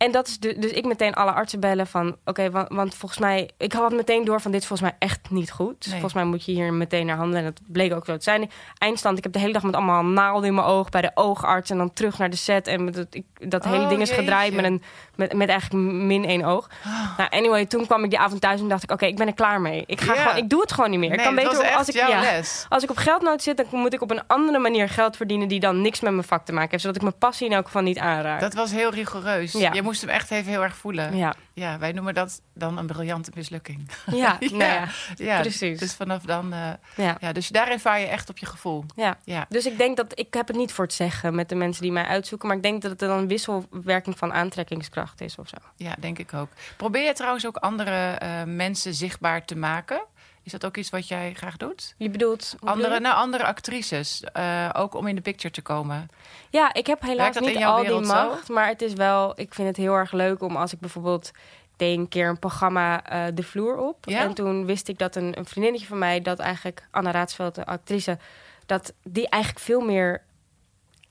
En 0.00 0.10
dat 0.12 0.26
is 0.28 0.38
de, 0.38 0.58
dus 0.58 0.70
ik 0.70 0.84
meteen 0.84 1.14
alle 1.14 1.32
artsen 1.32 1.60
bellen 1.60 1.86
van... 1.86 2.16
oké, 2.24 2.50
want, 2.50 2.68
want 2.68 2.94
volgens 2.94 3.20
mij... 3.20 3.50
ik 3.58 3.72
had 3.72 3.92
meteen 3.92 4.24
door 4.24 4.40
van 4.40 4.50
dit 4.50 4.60
is 4.60 4.66
volgens 4.66 4.90
mij 4.90 4.98
echt 5.08 5.30
niet 5.30 5.50
goed. 5.50 5.74
Dus 5.78 5.84
Nee. 5.86 6.00
volgens 6.00 6.14
mij 6.14 6.24
moet 6.24 6.44
je 6.44 6.52
hier 6.52 6.72
meteen 6.72 7.06
naar 7.06 7.16
handelen. 7.16 7.44
En 7.44 7.52
dat 7.54 7.60
bleek 7.66 7.94
ook 7.94 8.04
zo 8.04 8.16
te 8.16 8.22
zijn. 8.22 8.50
Eindstand, 8.78 9.16
ik 9.18 9.22
heb 9.24 9.32
de 9.32 9.38
hele 9.38 9.52
dag 9.52 9.62
met 9.62 9.74
allemaal 9.74 10.04
naalden 10.04 10.48
in 10.48 10.54
mijn 10.54 10.66
oog... 10.66 10.88
bij 10.88 11.00
de 11.00 11.10
oogarts 11.14 11.70
en 11.70 11.76
dan 11.76 11.92
terug 11.92 12.18
naar 12.18 12.30
de 12.30 12.36
set. 12.36 12.66
En 12.66 12.84
met 12.84 12.94
het, 12.94 13.14
ik, 13.14 13.24
dat 13.50 13.64
hele 13.64 13.82
Oh, 13.82 13.88
ding 13.88 14.00
is 14.00 14.10
gedraaid 14.10 14.54
met, 14.54 14.64
een, 14.64 14.82
met, 15.14 15.32
met 15.32 15.48
eigenlijk 15.48 15.88
min 15.92 16.24
één 16.24 16.44
oog. 16.44 16.68
Nou, 17.16 17.30
anyway, 17.30 17.66
toen 17.66 17.86
kwam 17.86 18.04
ik 18.04 18.10
die 18.10 18.18
avond 18.18 18.40
thuis 18.40 18.60
en 18.60 18.68
dacht 18.68 18.82
ik... 18.82 18.90
oké, 18.90 19.06
ik 19.06 19.16
ben 19.16 19.26
er 19.26 19.34
klaar 19.34 19.60
mee. 19.60 19.82
Ik, 19.86 20.00
ga 20.00 20.14
gewoon, 20.14 20.36
ik 20.36 20.48
doe 20.48 20.60
het 20.60 20.72
gewoon 20.72 20.90
niet 20.90 20.98
meer. 20.98 21.10
ik 21.10 21.16
Nee, 21.16 21.24
kan 21.26 21.34
dat 21.34 21.44
beter 21.44 21.74
als 21.76 21.88
ik... 21.88 21.94
ja, 21.94 22.20
les. 22.20 22.66
als 22.68 22.82
ik 22.82 22.90
op 22.90 22.96
geldnood 22.96 23.42
zit, 23.42 23.56
dan 23.56 23.66
moet 23.70 23.94
ik 23.94 24.02
op 24.02 24.10
een 24.10 24.26
andere 24.26 24.58
manier 24.58 24.88
geld 24.88 25.16
verdienen... 25.16 25.48
die 25.48 25.60
dan 25.60 25.80
niks 25.80 26.00
met 26.00 26.12
mijn 26.12 26.26
vak 26.26 26.44
te 26.44 26.52
maken 26.52 26.70
heeft. 26.70 26.82
Zodat 26.82 26.96
ik 26.96 27.02
mijn 27.02 27.18
passie 27.18 27.46
in 27.46 27.52
elk 27.52 27.66
geval 27.66 27.82
niet 27.82 27.98
aanraak. 27.98 28.40
Dat 28.40 28.54
was 28.54 28.70
heel 28.70 28.90
rigoureus. 28.90 29.52
Ja. 29.52 29.72
Je 29.72 29.82
moest 29.90 30.00
hem 30.02 30.10
echt 30.10 30.30
even 30.30 30.50
heel 30.50 30.62
erg 30.62 30.76
voelen. 30.76 31.16
Ja. 31.16 31.34
Ja, 31.52 31.78
wij 31.78 31.92
noemen 31.92 32.14
dat 32.14 32.40
dan 32.54 32.78
een 32.78 32.86
briljante 32.86 33.30
mislukking. 33.34 33.90
ja, 34.06 34.36
Ja. 34.40 34.48
nou 34.50 34.62
ja, 34.62 34.88
Ja, 35.16 35.40
Precies. 35.40 35.78
Dus 35.78 35.94
vanaf 35.94 36.22
dan... 36.22 36.52
eh, 36.52 36.68
ja. 36.96 37.16
ja, 37.20 37.32
dus 37.32 37.48
daarin 37.48 37.80
vaar 37.80 38.00
je 38.00 38.06
echt 38.06 38.28
op 38.30 38.38
je 38.38 38.46
gevoel. 38.46 38.84
Ja. 38.96 39.18
Ja. 39.24 39.46
Dus 39.48 39.66
ik 39.66 39.78
denk 39.78 39.96
dat 39.96 40.18
ik 40.18 40.34
heb 40.34 40.46
het 40.46 40.56
niet 40.56 40.72
voor 40.72 40.84
het 40.84 40.94
zeggen 40.94 41.34
met 41.34 41.48
de 41.48 41.54
mensen 41.54 41.82
die 41.82 41.92
mij 41.92 42.04
uitzoeken, 42.04 42.48
maar 42.48 42.56
ik 42.56 42.62
denk 42.62 42.82
dat 42.82 42.90
het 42.90 43.00
dan 43.00 43.18
een 43.18 43.28
wisselwerking 43.28 44.18
van 44.18 44.32
aantrekkingskracht 44.32 45.20
is 45.20 45.36
of 45.36 45.48
zo. 45.48 45.56
Ja, 45.76 45.94
denk 45.98 46.18
ik 46.18 46.34
ook. 46.34 46.48
Probeer 46.76 47.04
je 47.06 47.12
trouwens 47.12 47.46
ook 47.46 47.56
andere 47.56 48.10
eh, 48.10 48.42
mensen 48.44 48.94
zichtbaar 48.94 49.44
te 49.44 49.56
maken? 49.56 50.02
Is 50.42 50.52
dat 50.52 50.64
ook 50.64 50.76
iets 50.76 50.90
wat 50.90 51.08
jij 51.08 51.34
graag 51.34 51.56
doet? 51.56 51.94
Je 51.96 52.10
bedoelt 52.10 52.56
Andere, 52.60 53.00
nou, 53.00 53.14
andere 53.14 53.44
actrices, 53.44 54.22
eh, 54.32 54.70
ook 54.72 54.94
om 54.94 55.06
in 55.06 55.14
de 55.14 55.20
picture 55.20 55.52
te 55.54 55.62
komen. 55.62 56.08
Ja, 56.50 56.74
ik 56.74 56.86
heb 56.86 57.02
helaas 57.02 57.38
niet 57.38 57.64
al 57.64 57.76
die 57.76 57.84
wereld 57.84 58.06
zo? 58.06 58.12
macht, 58.12 58.48
maar 58.48 58.68
het 58.68 58.82
is 58.82 58.92
wel. 58.92 59.40
Ik 59.40 59.54
vind 59.54 59.68
het 59.68 59.76
heel 59.76 59.94
erg 59.94 60.12
leuk 60.12 60.42
om 60.42 60.56
als 60.56 60.72
ik 60.72 60.80
bijvoorbeeld 60.80 61.30
deed 61.76 61.98
een 61.98 62.08
keer 62.08 62.28
een 62.28 62.38
programma 62.38 63.04
eh, 63.04 63.24
de 63.34 63.42
vloer 63.42 63.76
op 63.76 63.96
Ja? 64.00 64.20
en 64.20 64.34
toen 64.34 64.66
wist 64.66 64.88
ik 64.88 64.98
dat 64.98 65.16
een, 65.16 65.38
een 65.38 65.46
vriendinnetje 65.46 65.86
van 65.86 65.98
mij 65.98 66.20
dat 66.20 66.38
eigenlijk 66.38 66.86
Anna 66.90 67.10
Raadsveld, 67.10 67.54
de 67.54 67.66
actrice, 67.66 68.18
dat 68.66 68.92
die 69.02 69.28
eigenlijk 69.28 69.64
veel 69.64 69.80
meer 69.80 70.22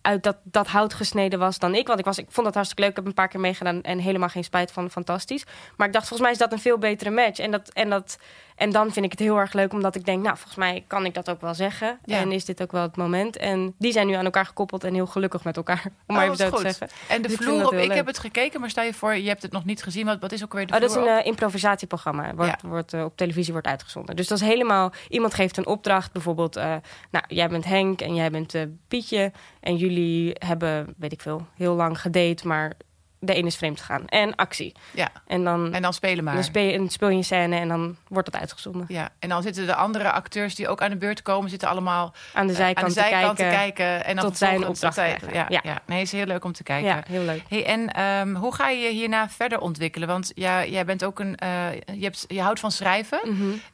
uit 0.02 0.24
dat, 0.24 0.38
dat 0.44 0.68
hout 0.68 0.94
gesneden 0.94 1.40
was 1.40 1.60
dan 1.60 1.76
ik. 1.76 1.88
Want 1.88 2.00
ik, 2.00 2.06
was, 2.06 2.18
ik 2.18 2.26
vond 2.30 2.46
dat 2.46 2.56
hartstikke 2.56 2.82
leuk. 2.82 2.92
Ik 2.92 2.98
heb 2.98 3.06
een 3.06 3.14
paar 3.14 3.28
keer 3.28 3.40
meegedaan 3.40 3.82
en 3.82 4.00
helemaal 4.00 4.30
geen 4.30 4.44
spijt 4.44 4.72
van. 4.72 4.90
Fantastisch. 4.90 5.46
Maar 5.78 5.88
ik 5.88 5.94
dacht, 5.94 6.08
volgens 6.08 6.22
mij 6.22 6.32
is 6.32 6.38
dat 6.38 6.52
een 6.52 6.60
veel 6.60 6.78
betere 6.78 7.10
match. 7.10 7.40
En, 7.40 7.52
dat, 7.52 7.70
en, 7.70 7.90
dat, 7.90 8.18
En 8.60 8.72
dan 8.72 8.92
vind 8.92 9.06
ik 9.06 9.12
het 9.12 9.20
heel 9.20 9.38
erg 9.38 9.54
leuk, 9.54 9.74
omdat 9.74 9.96
ik 9.96 10.06
denk, 10.06 10.24
nou, 10.24 10.36
volgens 10.36 10.56
mij 10.56 10.84
kan 10.88 11.06
ik 11.06 11.14
dat 11.14 11.30
ook 11.30 11.42
wel 11.42 11.54
zeggen. 11.54 12.00
Ja. 12.06 12.18
En 12.18 12.32
is 12.32 12.46
dit 12.46 12.62
ook 12.62 12.72
wel 12.72 12.82
het 12.82 12.96
moment. 12.98 13.38
En 13.38 13.74
die 13.78 13.92
zijn 13.92 14.08
nu 14.08 14.14
aan 14.14 14.26
elkaar 14.26 14.46
gekoppeld 14.46 14.84
en 14.84 14.94
heel 14.94 15.06
gelukkig 15.08 15.44
met 15.44 15.58
elkaar, 15.58 15.82
om 16.08 16.16
maar 16.16 16.18
Oh, 16.18 16.24
even 16.24 16.38
zo 16.38 16.44
te 16.50 16.52
goed. 16.52 16.62
zeggen. 16.62 16.88
En 17.10 17.22
de 17.22 17.28
Dus 17.28 17.38
ik 17.38 17.44
vloer 17.44 17.58
dat 17.58 17.68
op, 17.68 17.74
ik 17.74 17.88
leuk. 17.88 17.96
heb 17.96 18.06
het 18.06 18.20
gekeken, 18.20 18.60
maar 18.60 18.70
stel 18.70 18.84
je 18.84 18.94
voor, 18.94 19.16
je 19.16 19.28
hebt 19.28 19.42
het 19.42 19.52
nog 19.52 19.66
niet 19.66 19.84
gezien. 19.84 20.06
Wat, 20.06 20.20
wat 20.20 20.32
is 20.32 20.44
ook 20.44 20.54
weer 20.54 20.68
de 20.68 20.74
Oh, 20.74 20.80
dat 20.80 20.90
is 20.90 20.96
vloer 20.96 21.10
een 21.10 21.18
eh, 21.20 21.26
improvisatieprogramma. 21.26 22.34
Wordt, 22.36 22.62
Ja. 22.62 22.70
wordt, 22.70 22.94
eh, 22.94 23.04
op 23.04 23.18
televisie 23.18 23.52
wordt 23.54 23.68
uitgezonden. 23.68 24.16
Dus 24.16 24.28
dat 24.28 24.42
is 24.42 24.48
helemaal... 24.48 24.92
Iemand 25.10 25.34
geeft 25.34 25.58
een 25.58 25.68
opdracht. 25.68 26.12
Bijvoorbeeld, 26.12 26.56
eh, 26.56 26.76
nou, 27.12 27.26
jij 27.28 27.50
bent 27.50 27.66
Henk 27.66 28.02
en 28.02 28.16
jij 28.16 28.32
bent 28.32 28.56
Pietje. 28.88 29.32
En 29.60 29.76
jullie 29.76 30.32
hebben, 30.34 30.94
weet 30.98 31.12
ik 31.12 31.22
veel, 31.22 31.48
heel 31.56 31.76
lang 31.76 32.02
gedate. 32.02 32.48
Maar 32.48 32.74
de 33.20 33.38
een 33.38 33.46
is 33.46 33.56
vreemd 33.56 33.80
gegaan. 33.80 34.08
En 34.08 34.36
actie. 34.36 34.76
Ja, 34.92 35.10
En 35.28 35.44
dan, 35.44 35.74
en 35.74 35.82
dan 35.82 35.94
spelen 35.94 36.24
maar. 36.24 36.34
dan 36.34 36.44
speel, 36.44 36.64
je, 36.64 36.74
en 36.74 36.90
speel 36.90 37.10
je 37.10 37.16
een 37.16 37.24
scène 37.24 37.56
en 37.56 37.68
dan 37.68 37.96
wordt 38.08 38.32
dat 38.32 38.42
uitgezonden. 38.42 38.86
Ja, 38.88 39.10
en 39.20 39.30
dan 39.30 39.42
zitten 39.42 39.66
de 39.66 39.76
andere 39.76 40.12
acteurs 40.12 40.56
die 40.56 40.68
ook 40.68 40.82
aan 40.82 40.90
de 40.90 40.98
beurt 40.98 41.22
komen, 41.22 41.50
zitten 41.50 41.68
allemaal 41.70 42.14
Aan 42.34 42.48
de 42.48 42.54
eh, 42.54 42.60
zijkant, 42.60 42.86
aan 42.86 42.94
de 42.94 43.00
zijkant 43.00 43.38
te 43.38 43.44
kijken. 43.44 44.06
En 44.06 44.16
dan 44.16 44.26
tot 44.26 44.38
zij 44.38 44.48
een 44.48 44.54
vervolgens 44.56 44.84
opdracht 44.84 45.20
tot 45.20 45.30
zij-. 45.30 45.34
Ja, 45.40 45.46
Ja. 45.50 45.60
ja. 45.64 45.80
nee, 45.86 46.02
is 46.02 46.12
heel 46.12 46.26
leuk 46.26 46.44
om 46.44 46.54
te 46.54 46.64
kijken. 46.64 46.90
Ja, 46.90 47.04
heel 47.08 47.24
leuk. 47.24 47.44
Hey, 47.48 47.66
en 47.66 47.94
ehm, 47.94 48.36
hoe 48.36 48.56
ga 48.56 48.70
je 48.70 48.90
hierna 48.90 49.30
verder 49.30 49.60
ontwikkelen? 49.60 50.08
Want 50.08 50.32
ja, 50.36 50.66
jij 50.66 50.86
bent 50.86 51.04
ook 51.04 51.20
een, 51.20 51.36
eh, 51.36 51.74
je, 51.74 52.04
hebt, 52.04 52.26
je 52.28 52.42
houdt 52.42 52.60
van 52.60 52.72
schrijven. 52.72 53.20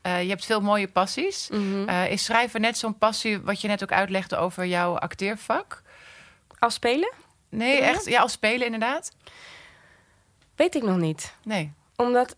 Eh, 0.01 0.21
je 0.21 0.29
hebt 0.29 0.45
veel 0.45 0.61
mooie 0.61 0.87
passies. 0.87 1.49
mhm. 1.51 1.89
Is 1.89 2.23
schrijven 2.23 2.61
net 2.61 2.77
zo'n 2.77 2.97
passie 2.97 3.39
wat 3.41 3.61
je 3.61 3.67
net 3.67 3.83
ook 3.83 3.91
uitlegde 3.91 4.35
over 4.37 4.65
jouw 4.65 4.97
acteervak? 4.97 5.81
Als 6.59 6.73
spelen? 6.73 7.11
Nee, 7.57 7.77
echt? 7.81 8.05
Ja, 8.05 8.21
als 8.21 8.31
spelen 8.31 8.65
inderdaad? 8.65 9.11
Weet 10.55 10.75
ik 10.75 10.83
nog 10.83 10.97
niet. 10.97 11.33
Nee. 11.43 11.71
Omdat 11.95 12.35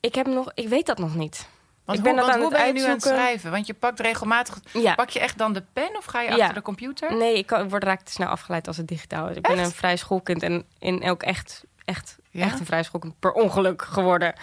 ik 0.00 0.14
heb 0.14 0.26
nog... 0.26 0.50
Ik 0.54 0.68
weet 0.68 0.86
dat 0.86 0.98
nog 0.98 1.14
niet. 1.14 1.46
Want 1.84 1.98
Ik 1.98 2.04
ben 2.04 2.12
hoe, 2.12 2.20
dat 2.22 2.30
aan 2.30 2.40
hoe 2.40 2.48
het 2.48 2.58
ben 2.58 2.66
je 2.66 2.72
nu 2.72 2.84
aan 2.84 2.90
het 2.90 3.02
schrijven? 3.02 3.50
Want 3.50 3.66
je 3.66 3.74
pakt 3.74 4.00
regelmatig... 4.00 4.58
Ja. 4.72 4.94
Pak 4.94 5.08
je 5.10 5.20
echt 5.20 5.38
dan 5.38 5.52
de 5.52 5.62
pen 5.72 5.96
of 5.96 6.04
ga 6.04 6.20
je 6.20 6.28
Ja. 6.28 6.36
achter 6.36 6.54
de 6.54 6.62
computer? 6.62 7.16
Nee, 7.16 7.36
ik, 7.38 7.46
kan, 7.46 7.64
ik 7.64 7.70
word 7.70 7.84
raak 7.84 8.00
te 8.00 8.12
snel 8.12 8.28
afgeleid 8.28 8.66
als 8.66 8.76
het 8.76 8.88
digitaal 8.88 9.28
is. 9.28 9.36
Ik 9.36 9.42
ben 9.42 9.58
een 9.58 9.70
vrij 9.70 9.96
schoolkind 9.96 10.42
en 10.42 10.64
in 10.78 11.02
elk 11.02 11.22
echt, 11.22 11.64
echt, 11.84 12.16
Ja? 12.30 12.44
echt 12.44 12.60
een 12.60 12.66
vrij 12.66 12.82
schoolkind 12.82 13.18
per 13.18 13.32
ongeluk 13.32 13.82
geworden. 13.82 14.34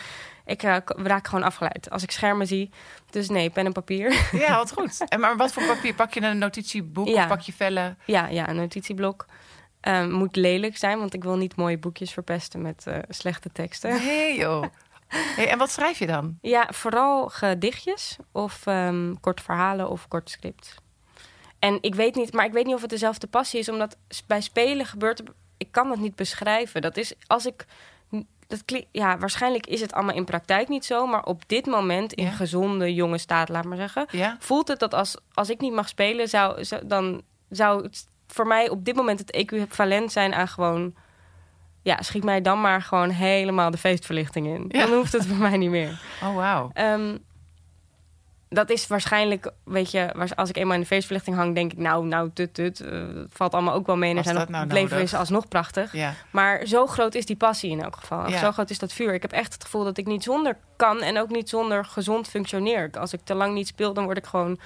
Ik 0.46 0.64
eh, 0.64 0.76
raak 0.86 1.28
gewoon 1.28 1.44
afgeleid 1.44 1.90
als 1.90 2.04
ik 2.04 2.12
schermen 2.12 2.48
zie. 2.48 2.70
Dus 3.10 3.30
nee, 3.30 3.50
pen 3.50 3.66
en 3.66 3.72
papier. 3.74 4.30
Ja, 4.32 4.56
wat 4.56 4.72
goed. 4.72 4.98
En 5.10 5.20
maar 5.20 5.38
wat 5.38 5.52
voor 5.54 5.64
papier? 5.66 5.94
Pak 5.94 6.14
je 6.14 6.22
een 6.22 6.38
notitieboek 6.38 7.08
of 7.08 7.28
pak 7.28 7.42
je 7.42 7.54
vellen? 7.54 7.98
ja, 8.06 8.28
ja, 8.28 8.50
een 8.50 8.56
notitieblok. 8.56 9.26
Ehm, 9.82 10.12
moet 10.12 10.36
lelijk 10.36 10.78
zijn, 10.78 11.00
want 11.00 11.14
ik 11.14 11.24
wil 11.24 11.36
niet 11.36 11.56
mooie 11.56 11.78
boekjes 11.78 12.12
verpesten 12.12 12.62
met 12.62 12.88
eh, 12.88 12.98
slechte 13.10 13.50
teksten. 13.52 13.92
Nee 14.06 14.38
joh. 14.40 14.64
Hey, 15.36 15.48
en 15.50 15.58
wat 15.58 15.70
schrijf 15.72 16.00
je 16.00 16.08
dan? 16.08 16.38
Ja, 16.42 16.68
vooral 16.72 17.28
gedichtjes 17.30 18.18
of 18.32 18.66
ehm 18.68 19.14
korte 19.22 19.44
verhalen 19.44 19.90
of 19.90 20.08
kort 20.08 20.30
script. 20.30 20.76
En 21.60 21.78
ik 21.82 21.96
weet 21.96 22.16
niet, 22.16 22.34
maar 22.34 22.46
ik 22.46 22.52
weet 22.52 22.66
niet 22.66 22.76
of 22.76 22.82
het 22.82 22.90
dezelfde 22.90 23.28
passie 23.28 23.60
is, 23.60 23.70
omdat 23.70 23.98
bij 24.28 24.42
spelen 24.42 24.86
gebeurt 24.86 25.22
ik 25.58 25.72
kan 25.72 25.92
het 25.92 26.00
niet 26.00 26.16
beschrijven. 26.16 26.82
Dat 26.82 26.98
is 26.98 27.14
als 27.28 27.46
ik, 27.46 27.66
dat 28.48 28.66
klinkt, 28.66 28.88
ja, 28.92 29.18
waarschijnlijk 29.18 29.68
is 29.68 29.82
het 29.82 29.94
allemaal 29.94 30.16
in 30.16 30.26
praktijk 30.26 30.68
niet 30.68 30.86
zo, 30.86 31.06
maar 31.08 31.24
op 31.26 31.42
dit 31.48 31.66
moment 31.66 32.14
in 32.14 32.24
Ja. 32.26 32.32
gezonde 32.32 32.94
jonge 32.94 33.18
staat, 33.18 33.50
laat 33.50 33.66
maar 33.66 33.78
zeggen, 33.78 34.06
Ja? 34.12 34.36
voelt 34.40 34.68
het 34.68 34.80
dat 34.80 34.94
als, 34.94 35.18
als 35.34 35.50
ik 35.50 35.60
niet 35.60 35.74
mag 35.74 35.88
spelen, 35.90 36.30
zou, 36.30 36.64
zou- 36.66 36.88
dan 36.88 37.22
zou 37.50 37.84
het 37.84 38.08
voor 38.34 38.48
mij 38.48 38.70
op 38.70 38.86
dit 38.86 38.96
moment 38.96 39.20
het 39.20 39.32
equivalent 39.32 40.12
zijn 40.12 40.34
aan 40.34 40.48
gewoon, 40.48 40.94
ja, 41.82 42.02
schiet 42.02 42.24
mij 42.24 42.42
dan 42.42 42.62
maar 42.62 42.82
gewoon 42.82 43.10
helemaal 43.10 43.72
de 43.72 43.78
feestverlichting 43.78 44.48
in. 44.48 44.66
Ja. 44.68 44.86
Dan 44.86 44.96
hoeft 44.96 45.14
het 45.14 45.26
voor 45.26 45.38
mij 45.38 45.58
niet 45.58 45.70
meer. 45.70 46.02
Oh 46.24 46.36
wauw. 46.36 46.70
Ehm, 46.74 47.18
dat 48.50 48.70
is 48.70 48.88
waarschijnlijk, 48.88 49.52
weet 49.64 49.92
je, 49.92 50.14
als 50.36 50.50
ik 50.50 50.58
eenmaal 50.58 50.74
in 50.76 50.82
de 50.82 50.88
feestverlichting 50.88 51.36
hang, 51.36 51.56
denk 51.56 51.72
ik, 51.72 51.78
nou, 51.78 52.06
nou, 52.06 52.30
tut, 52.34 52.54
tut. 52.54 52.80
eh, 52.80 53.04
valt 53.30 53.54
allemaal 53.54 53.74
ook 53.74 53.86
wel 53.86 53.98
mee. 53.98 54.16
En 54.16 54.24
zijn 54.24 54.36
nog, 54.36 54.48
nou 54.48 54.64
het 54.64 54.74
leven 54.74 54.90
nodig? 54.90 55.12
is 55.12 55.20
alsnog 55.20 55.48
prachtig. 55.48 55.94
Ja. 55.94 56.14
Maar 56.32 56.66
zo 56.66 56.88
groot 56.88 57.16
is 57.16 57.26
die 57.26 57.36
passie 57.36 57.72
in 57.72 57.82
elk 57.84 57.96
geval. 57.96 58.30
Ja. 58.30 58.38
Zo 58.38 58.52
groot 58.52 58.70
is 58.70 58.80
dat 58.80 58.94
vuur. 58.94 59.14
Ik 59.14 59.22
heb 59.22 59.32
echt 59.32 59.54
het 59.54 59.64
gevoel 59.64 59.84
dat 59.84 59.98
ik 59.98 60.06
niet 60.06 60.24
zonder 60.24 60.58
kan 60.76 61.02
en 61.02 61.20
ook 61.20 61.30
niet 61.30 61.50
zonder 61.50 61.86
gezond 61.86 62.28
functioneer. 62.28 62.90
Als 63.00 63.14
ik 63.14 63.20
te 63.24 63.34
lang 63.36 63.54
niet 63.54 63.68
speel, 63.68 63.94
dan 63.94 64.04
word 64.04 64.18
ik 64.18 64.26
gewoon 64.26 64.60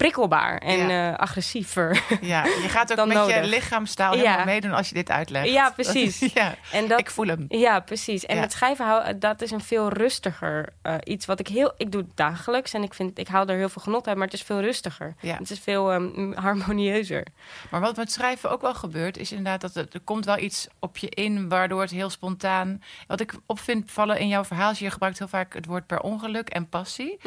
prikkelbaar 0.00 0.58
en 0.58 0.88
Ja. 0.88 1.12
eh, 1.12 1.18
agressiever. 1.18 2.02
ja, 2.20 2.44
je 2.44 2.68
gaat 2.68 3.00
ook 3.00 3.06
met 3.14 3.26
je 3.26 3.40
lichaamstaal 3.42 4.12
Ja. 4.14 4.18
helemaal 4.20 4.44
meedoen 4.44 4.72
als 4.72 4.88
je 4.88 4.94
dit 4.94 5.10
uitlegt. 5.10 5.48
Ja, 5.48 5.70
precies. 5.70 6.18
ja, 6.34 6.54
en 6.72 6.88
dat, 6.88 6.98
ik 6.98 7.10
voel 7.10 7.26
hem. 7.26 7.44
Ja, 7.48 7.80
precies. 7.80 8.26
En 8.26 8.38
het 8.40 8.52
schrijven, 8.52 9.18
dat 9.18 9.42
is 9.42 9.50
een 9.50 9.60
veel 9.60 9.88
rustiger 9.88 10.68
eh, 10.82 10.94
iets 11.04 11.26
wat 11.26 11.40
ik 11.40 11.48
heel... 11.48 11.72
Ik 11.76 11.92
doe 11.92 12.00
het 12.00 12.16
dagelijks 12.16 12.72
en 12.72 12.82
ik, 12.82 12.94
vind, 12.94 13.18
ik 13.18 13.28
haal 13.28 13.46
er 13.46 13.56
heel 13.56 13.68
veel 13.68 13.82
genot 13.82 14.06
uit, 14.08 14.16
maar 14.16 14.24
het 14.24 14.34
is 14.34 14.42
veel 14.42 14.60
rustiger. 14.60 15.14
Ja. 15.20 15.36
Het 15.36 15.50
is 15.50 15.58
veel 15.58 15.92
ehm, 15.92 16.32
harmonieuzer. 16.32 17.26
Maar 17.70 17.80
wat 17.80 17.96
met 17.96 18.12
schrijven 18.12 18.50
ook 18.50 18.60
wel 18.60 18.74
gebeurt, 18.74 19.16
is 19.16 19.30
inderdaad 19.32 19.60
dat 19.60 19.74
er, 19.74 19.86
er 19.92 20.00
komt 20.00 20.24
wel 20.24 20.38
iets 20.38 20.68
op 20.78 20.96
je 20.98 21.08
in, 21.08 21.48
waardoor 21.48 21.80
het 21.80 21.90
heel 21.90 22.10
spontaan. 22.10 22.82
Wat 23.06 23.20
ik 23.20 23.34
op 23.46 23.58
vind 23.60 23.90
vallen 23.90 24.18
in 24.18 24.28
jouw 24.28 24.44
verhaal, 24.44 24.70
is 24.70 24.78
je 24.78 24.90
gebruikt 24.90 25.18
heel 25.18 25.28
vaak 25.28 25.54
het 25.54 25.66
woord 25.66 25.86
per 25.86 26.00
ongeluk 26.00 26.48
en 26.48 26.68
passie. 26.68 27.18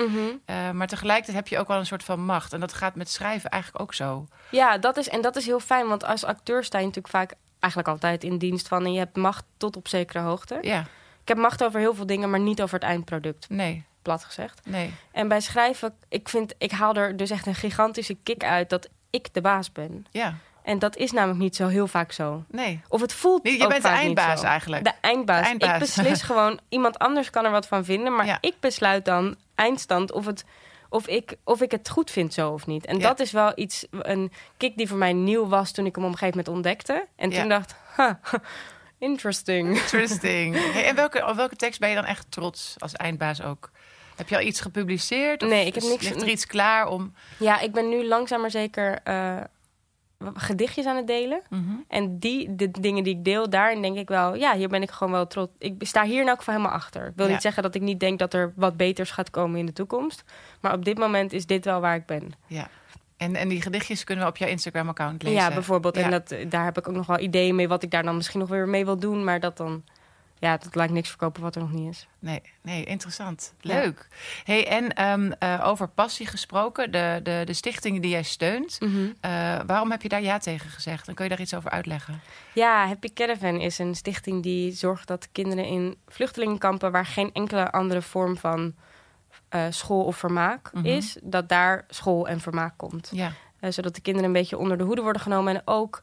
Eh, 0.46 0.70
maar 0.72 0.88
tegelijkertijd 0.88 1.38
heb 1.38 1.48
je 1.48 1.60
ook 1.60 1.68
wel 1.68 1.78
een 1.78 1.86
soort 1.86 2.04
van 2.04 2.20
macht. 2.26 2.54
En 2.54 2.60
dat 2.68 2.74
gaat 2.74 2.96
met 2.96 3.10
schrijven 3.10 3.50
eigenlijk 3.50 3.84
ook 3.84 3.94
zo. 3.94 4.28
Ja, 4.50 4.78
dat 4.78 4.98
is, 4.98 5.10
en 5.10 5.22
dat 5.22 5.36
is 5.36 5.46
heel 5.46 5.60
fijn, 5.60 5.88
want 5.88 6.04
als 6.04 6.24
acteur 6.24 6.64
sta 6.64 6.78
je 6.78 6.86
natuurlijk 6.86 7.14
vaak... 7.14 7.34
eigenlijk 7.60 7.94
altijd 7.94 8.24
in 8.24 8.38
dienst 8.38 8.68
van... 8.68 8.86
en 8.86 8.94
je 8.94 9.00
hebt 9.00 9.16
macht 9.18 9.46
tot 9.58 9.76
op 9.76 9.88
zekere 9.88 10.20
hoogte. 10.20 10.58
Ja, 10.62 10.80
Ik 11.22 11.28
heb 11.28 11.38
macht 11.38 11.64
over 11.64 11.80
heel 11.80 11.94
veel 11.96 12.06
dingen, 12.06 12.30
maar 12.30 12.40
niet 12.40 12.62
over 12.62 12.76
het 12.80 12.84
eindproduct, 12.90 13.50
nee, 13.50 13.84
plat 14.02 14.24
gezegd. 14.24 14.62
nee. 14.66 14.94
En 15.12 15.28
bij 15.28 15.40
schrijven, 15.42 15.94
ik, 16.10 16.30
vind, 16.30 16.54
ik 16.58 16.72
haal 16.72 16.94
er 16.96 17.18
dus 17.18 17.30
echt 17.30 17.46
een 17.46 17.56
gigantische 17.56 18.18
kick 18.24 18.44
uit... 18.44 18.70
dat 18.70 18.90
ik 19.10 19.34
de 19.34 19.42
baas 19.42 19.72
ben. 19.72 20.06
Ja, 20.12 20.36
En 20.64 20.80
dat 20.80 20.96
is 20.96 21.12
namelijk 21.12 21.40
niet 21.40 21.56
zo 21.56 21.68
heel 21.68 21.88
vaak 21.88 22.12
zo. 22.12 22.44
nee. 22.50 22.82
Of 22.88 23.02
het 23.02 23.14
voelt 23.14 23.44
Nee, 23.44 23.58
je 23.62 23.68
bent 23.68 23.82
de 23.82 23.88
eindbaas 23.88 24.44
eigenlijk. 24.44 24.84
De 24.84 24.94
eindbaas. 25.02 25.42
De 25.42 25.46
eindbaas. 25.48 25.74
Ik 25.74 25.80
beslis 25.80 26.22
gewoon, 26.32 26.60
iemand 26.70 27.00
anders 27.00 27.30
kan 27.30 27.46
er 27.46 27.52
wat 27.52 27.68
van 27.68 27.86
vinden, 27.86 28.16
maar 28.16 28.26
Ja. 28.26 28.38
ik 28.42 28.56
besluit 28.60 29.06
dan 29.06 29.36
eindstand 29.56 30.12
of, 30.12 30.26
het, 30.26 30.46
of, 30.94 31.08
ik, 31.08 31.36
of 31.44 31.62
ik 31.62 31.72
het 31.72 31.90
goed 31.90 32.12
vind 32.12 32.34
zo 32.34 32.52
of 32.52 32.66
niet. 32.68 32.86
En 32.86 32.98
Ja. 32.98 33.08
dat 33.08 33.20
is 33.20 33.32
wel 33.32 33.52
iets, 33.56 33.86
een 33.92 34.32
kick 34.58 34.78
die 34.78 34.88
voor 34.88 34.98
mij 34.98 35.14
nieuw 35.14 35.48
was 35.48 35.72
toen 35.72 35.86
ik 35.86 35.96
hem 35.96 36.04
op 36.06 36.12
een 36.12 36.18
gegeven 36.18 36.38
moment 36.38 36.56
ontdekte. 36.56 37.08
En 37.16 37.30
Ja. 37.32 37.40
toen 37.40 37.50
dacht, 37.50 37.76
ha, 37.96 38.20
interesting. 38.98 39.68
Interesting. 39.78 40.56
Hey, 40.74 40.86
en 40.86 40.96
welke, 40.96 41.26
op 41.28 41.36
welke 41.36 41.56
tekst 41.56 41.80
ben 41.80 41.90
je 41.90 41.96
dan 41.96 42.06
echt 42.06 42.26
trots 42.32 42.76
als 42.78 42.94
eindbaas 42.94 43.42
ook? 43.42 43.72
Heb 44.16 44.30
je 44.30 44.36
al 44.36 44.42
iets 44.42 44.62
gepubliceerd? 44.62 45.44
Of 45.44 45.50
Nee, 45.50 45.66
ik 45.66 45.74
heb 45.76 45.84
niks- 45.84 46.10
Ligt 46.10 46.22
er 46.22 46.28
iets 46.28 46.46
klaar 46.46 46.88
om... 46.88 47.14
Ja, 47.40 47.60
ik 47.60 47.72
ben 47.72 47.90
nu 47.90 48.08
langzaam 48.08 48.42
maar 48.42 48.52
zeker 48.52 49.00
eh, 49.04 49.38
gedichtjes 50.34 50.86
aan 50.86 50.96
het 50.96 51.08
delen. 51.08 51.42
Mhm. 51.50 51.62
En 51.88 52.20
die, 52.20 52.56
de 52.56 52.72
dingen 52.72 53.04
die 53.04 53.16
ik 53.18 53.24
deel, 53.24 53.50
daarin 53.50 53.82
denk 53.82 53.98
ik 53.98 54.08
wel... 54.10 54.36
ja, 54.36 54.56
hier 54.56 54.68
ben 54.70 54.82
ik 54.82 54.92
gewoon 54.92 55.14
wel 55.14 55.28
trots. 55.28 55.52
Ik 55.58 55.76
sta 55.80 56.04
hier 56.04 56.22
in 56.22 56.28
elk 56.28 56.38
geval 56.38 56.54
helemaal 56.54 56.76
achter. 56.76 57.08
Ik 57.08 57.14
wil 57.16 57.26
Ja. 57.26 57.32
niet 57.32 57.42
zeggen 57.42 57.64
dat 57.64 57.76
ik 57.76 57.82
niet 57.82 58.00
denk 58.00 58.20
dat 58.20 58.34
er 58.34 58.54
wat 58.56 58.78
beters 58.78 59.12
gaat 59.12 59.30
komen 59.30 59.60
in 59.60 59.66
de 59.66 59.74
toekomst. 59.74 60.24
Maar 60.62 60.74
op 60.74 60.86
dit 60.86 60.98
moment 60.98 61.34
is 61.34 61.46
dit 61.46 61.66
wel 61.66 61.80
waar 61.80 61.96
ik 61.96 62.06
ben. 62.06 62.32
Ja. 62.48 62.68
En, 63.18 63.36
en 63.36 63.48
die 63.48 63.62
gedichtjes 63.62 64.04
kunnen 64.04 64.24
we 64.26 64.30
op 64.32 64.38
jouw 64.38 64.50
Instagram-account 64.50 65.24
lezen. 65.24 65.40
Ja, 65.40 65.54
bijvoorbeeld. 65.54 65.96
Ja. 65.96 66.04
En 66.04 66.12
dat, 66.12 66.36
daar 66.48 66.64
heb 66.66 66.78
ik 66.78 66.88
ook 66.88 66.96
nog 66.96 67.06
wel 67.08 67.20
ideeën 67.20 67.56
mee... 67.56 67.68
wat 67.68 67.84
ik 67.84 67.92
daar 67.92 68.04
dan 68.04 68.16
misschien 68.16 68.40
nog 68.40 68.50
weer 68.50 68.68
mee 68.68 68.86
wil 68.86 68.98
doen. 68.98 69.24
Maar 69.24 69.40
dat 69.40 69.58
dan... 69.58 69.84
Ja, 70.44 70.58
dat 70.58 70.76
laat 70.76 70.86
ik 70.88 70.92
niks 70.94 71.10
verkopen 71.10 71.42
wat 71.42 71.56
er 71.56 71.62
nog 71.62 71.72
niet 71.72 71.90
is. 71.90 72.08
Nee, 72.20 72.42
nee, 72.62 72.84
interessant. 72.84 73.54
Ja. 73.60 73.74
Leuk. 73.74 74.08
Hey, 74.44 74.68
en 74.68 74.94
ehm, 74.94 75.32
eh, 75.40 75.62
over 75.68 75.88
passie 75.88 76.28
gesproken, 76.28 76.92
de, 76.92 77.20
de, 77.24 77.42
de 77.46 77.54
stichtingen 77.54 78.02
die 78.02 78.12
jij 78.12 78.24
steunt. 78.24 78.78
eh, 79.22 79.60
waarom 79.66 79.92
heb 79.92 80.02
je 80.02 80.10
daar 80.10 80.22
ja 80.22 80.38
tegen 80.38 80.70
gezegd? 80.70 81.06
Dan 81.06 81.16
kun 81.16 81.24
je 81.24 81.30
daar 81.30 81.40
iets 81.42 81.54
over 81.54 81.70
uitleggen. 81.70 82.22
Ja, 82.54 82.88
Happy 82.88 83.14
Caravan 83.14 83.60
is 83.60 83.78
een 83.80 83.96
stichting 83.96 84.44
die 84.44 84.72
zorgt 84.72 85.08
dat 85.08 85.28
kinderen 85.32 85.66
in 85.66 85.98
vluchtelingenkampen... 86.08 86.92
waar 86.92 87.06
geen 87.06 87.30
enkele 87.34 87.72
andere 87.72 88.02
vorm 88.02 88.38
van 88.38 88.76
eh, 89.50 89.66
school 89.70 90.04
of 90.04 90.18
vermaak 90.18 90.74
Mhm. 90.74 90.86
is... 90.86 91.18
dat 91.24 91.50
daar 91.50 91.86
school 91.90 92.28
en 92.28 92.40
vermaak 92.40 92.74
komt. 92.78 93.10
Ja, 93.14 93.32
zodat 93.70 93.96
de 93.96 94.02
kinderen 94.02 94.28
een 94.28 94.36
beetje 94.36 94.58
onder 94.58 94.78
de 94.78 94.84
hoede 94.84 95.02
worden 95.02 95.22
genomen. 95.22 95.56
En 95.56 95.62
ook, 95.66 96.02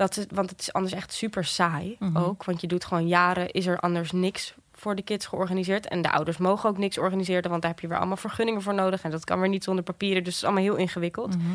dat 0.00 0.14
het, 0.14 0.30
want 0.32 0.50
het 0.50 0.60
is 0.60 0.72
anders 0.72 0.92
echt 0.94 1.12
super 1.12 1.44
saai 1.44 1.96
Mhm. 1.98 2.16
ook. 2.16 2.44
Want 2.44 2.60
je 2.60 2.66
doet 2.66 2.84
gewoon 2.84 3.08
jaren, 3.08 3.50
is 3.50 3.66
er 3.66 3.78
anders 3.78 4.12
niks 4.12 4.54
voor 4.72 4.94
de 4.94 5.02
kids 5.02 5.26
georganiseerd. 5.26 5.88
En 5.88 6.02
de 6.02 6.10
ouders 6.10 6.36
mogen 6.36 6.68
ook 6.68 6.78
niks 6.78 6.98
organiseren, 6.98 7.50
want 7.50 7.62
daar 7.62 7.70
heb 7.70 7.80
je 7.80 7.88
weer 7.88 7.96
allemaal 7.98 8.16
vergunningen 8.16 8.62
voor 8.62 8.74
nodig. 8.74 9.02
En 9.02 9.10
dat 9.10 9.24
kan 9.24 9.40
weer 9.40 9.48
niet 9.48 9.64
zonder 9.64 9.84
papieren, 9.84 10.24
dus 10.24 10.32
het 10.34 10.42
is 10.42 10.48
allemaal 10.48 10.64
heel 10.64 10.76
ingewikkeld. 10.76 11.36
Mhm. 11.36 11.46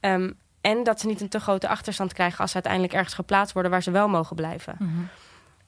Ehm, 0.00 0.30
en 0.60 0.82
dat 0.82 1.00
ze 1.00 1.06
niet 1.06 1.20
een 1.20 1.28
te 1.28 1.40
grote 1.40 1.68
achterstand 1.68 2.12
krijgen 2.12 2.38
als 2.38 2.48
ze 2.48 2.54
uiteindelijk 2.54 2.92
ergens 2.92 3.14
geplaatst 3.14 3.52
worden 3.52 3.70
waar 3.70 3.82
ze 3.82 3.90
wel 3.90 4.08
mogen 4.08 4.36
blijven. 4.36 4.76
Mhm. 4.78 4.90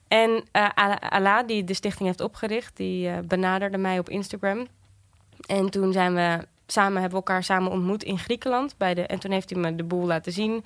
En 0.07 0.43
Ala, 0.51 0.99
Ala, 0.99 1.43
die 1.43 1.63
de 1.63 1.73
stichting 1.73 2.07
heeft 2.07 2.21
opgericht, 2.21 2.77
die 2.77 3.09
eh, 3.09 3.17
benaderde 3.27 3.77
mij 3.77 3.99
op 3.99 4.09
Instagram. 4.09 4.67
En 5.47 5.69
toen 5.69 5.91
zijn 5.91 6.13
we 6.13 6.47
samen, 6.67 6.93
hebben 7.01 7.19
we 7.19 7.25
elkaar 7.25 7.43
samen 7.43 7.71
ontmoet 7.71 8.03
in 8.03 8.19
Griekenland. 8.19 8.77
Bij 8.77 8.93
de, 8.93 9.05
en 9.05 9.19
toen 9.19 9.31
heeft 9.31 9.49
hij 9.49 9.59
me 9.59 9.75
de 9.75 9.83
boel 9.83 10.05
laten 10.05 10.31
zien. 10.31 10.65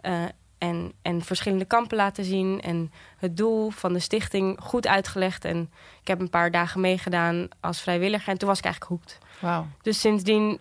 Eh, 0.00 0.24
en, 0.58 0.92
en 1.02 1.22
verschillende 1.22 1.64
kampen 1.64 1.96
laten 1.96 2.24
zien. 2.24 2.60
En 2.60 2.92
het 3.16 3.36
doel 3.36 3.70
van 3.70 3.92
de 3.92 3.98
stichting 3.98 4.58
goed 4.60 4.86
uitgelegd. 4.86 5.44
En 5.44 5.70
ik 6.00 6.08
heb 6.08 6.20
een 6.20 6.30
paar 6.30 6.50
dagen 6.50 6.80
meegedaan 6.80 7.48
als 7.60 7.80
vrijwilliger. 7.80 8.28
En 8.28 8.38
toen 8.38 8.48
was 8.48 8.58
ik 8.58 8.64
eigenlijk 8.64 8.94
hoekt. 8.94 9.18
Dus 9.82 10.00
sindsdien, 10.00 10.58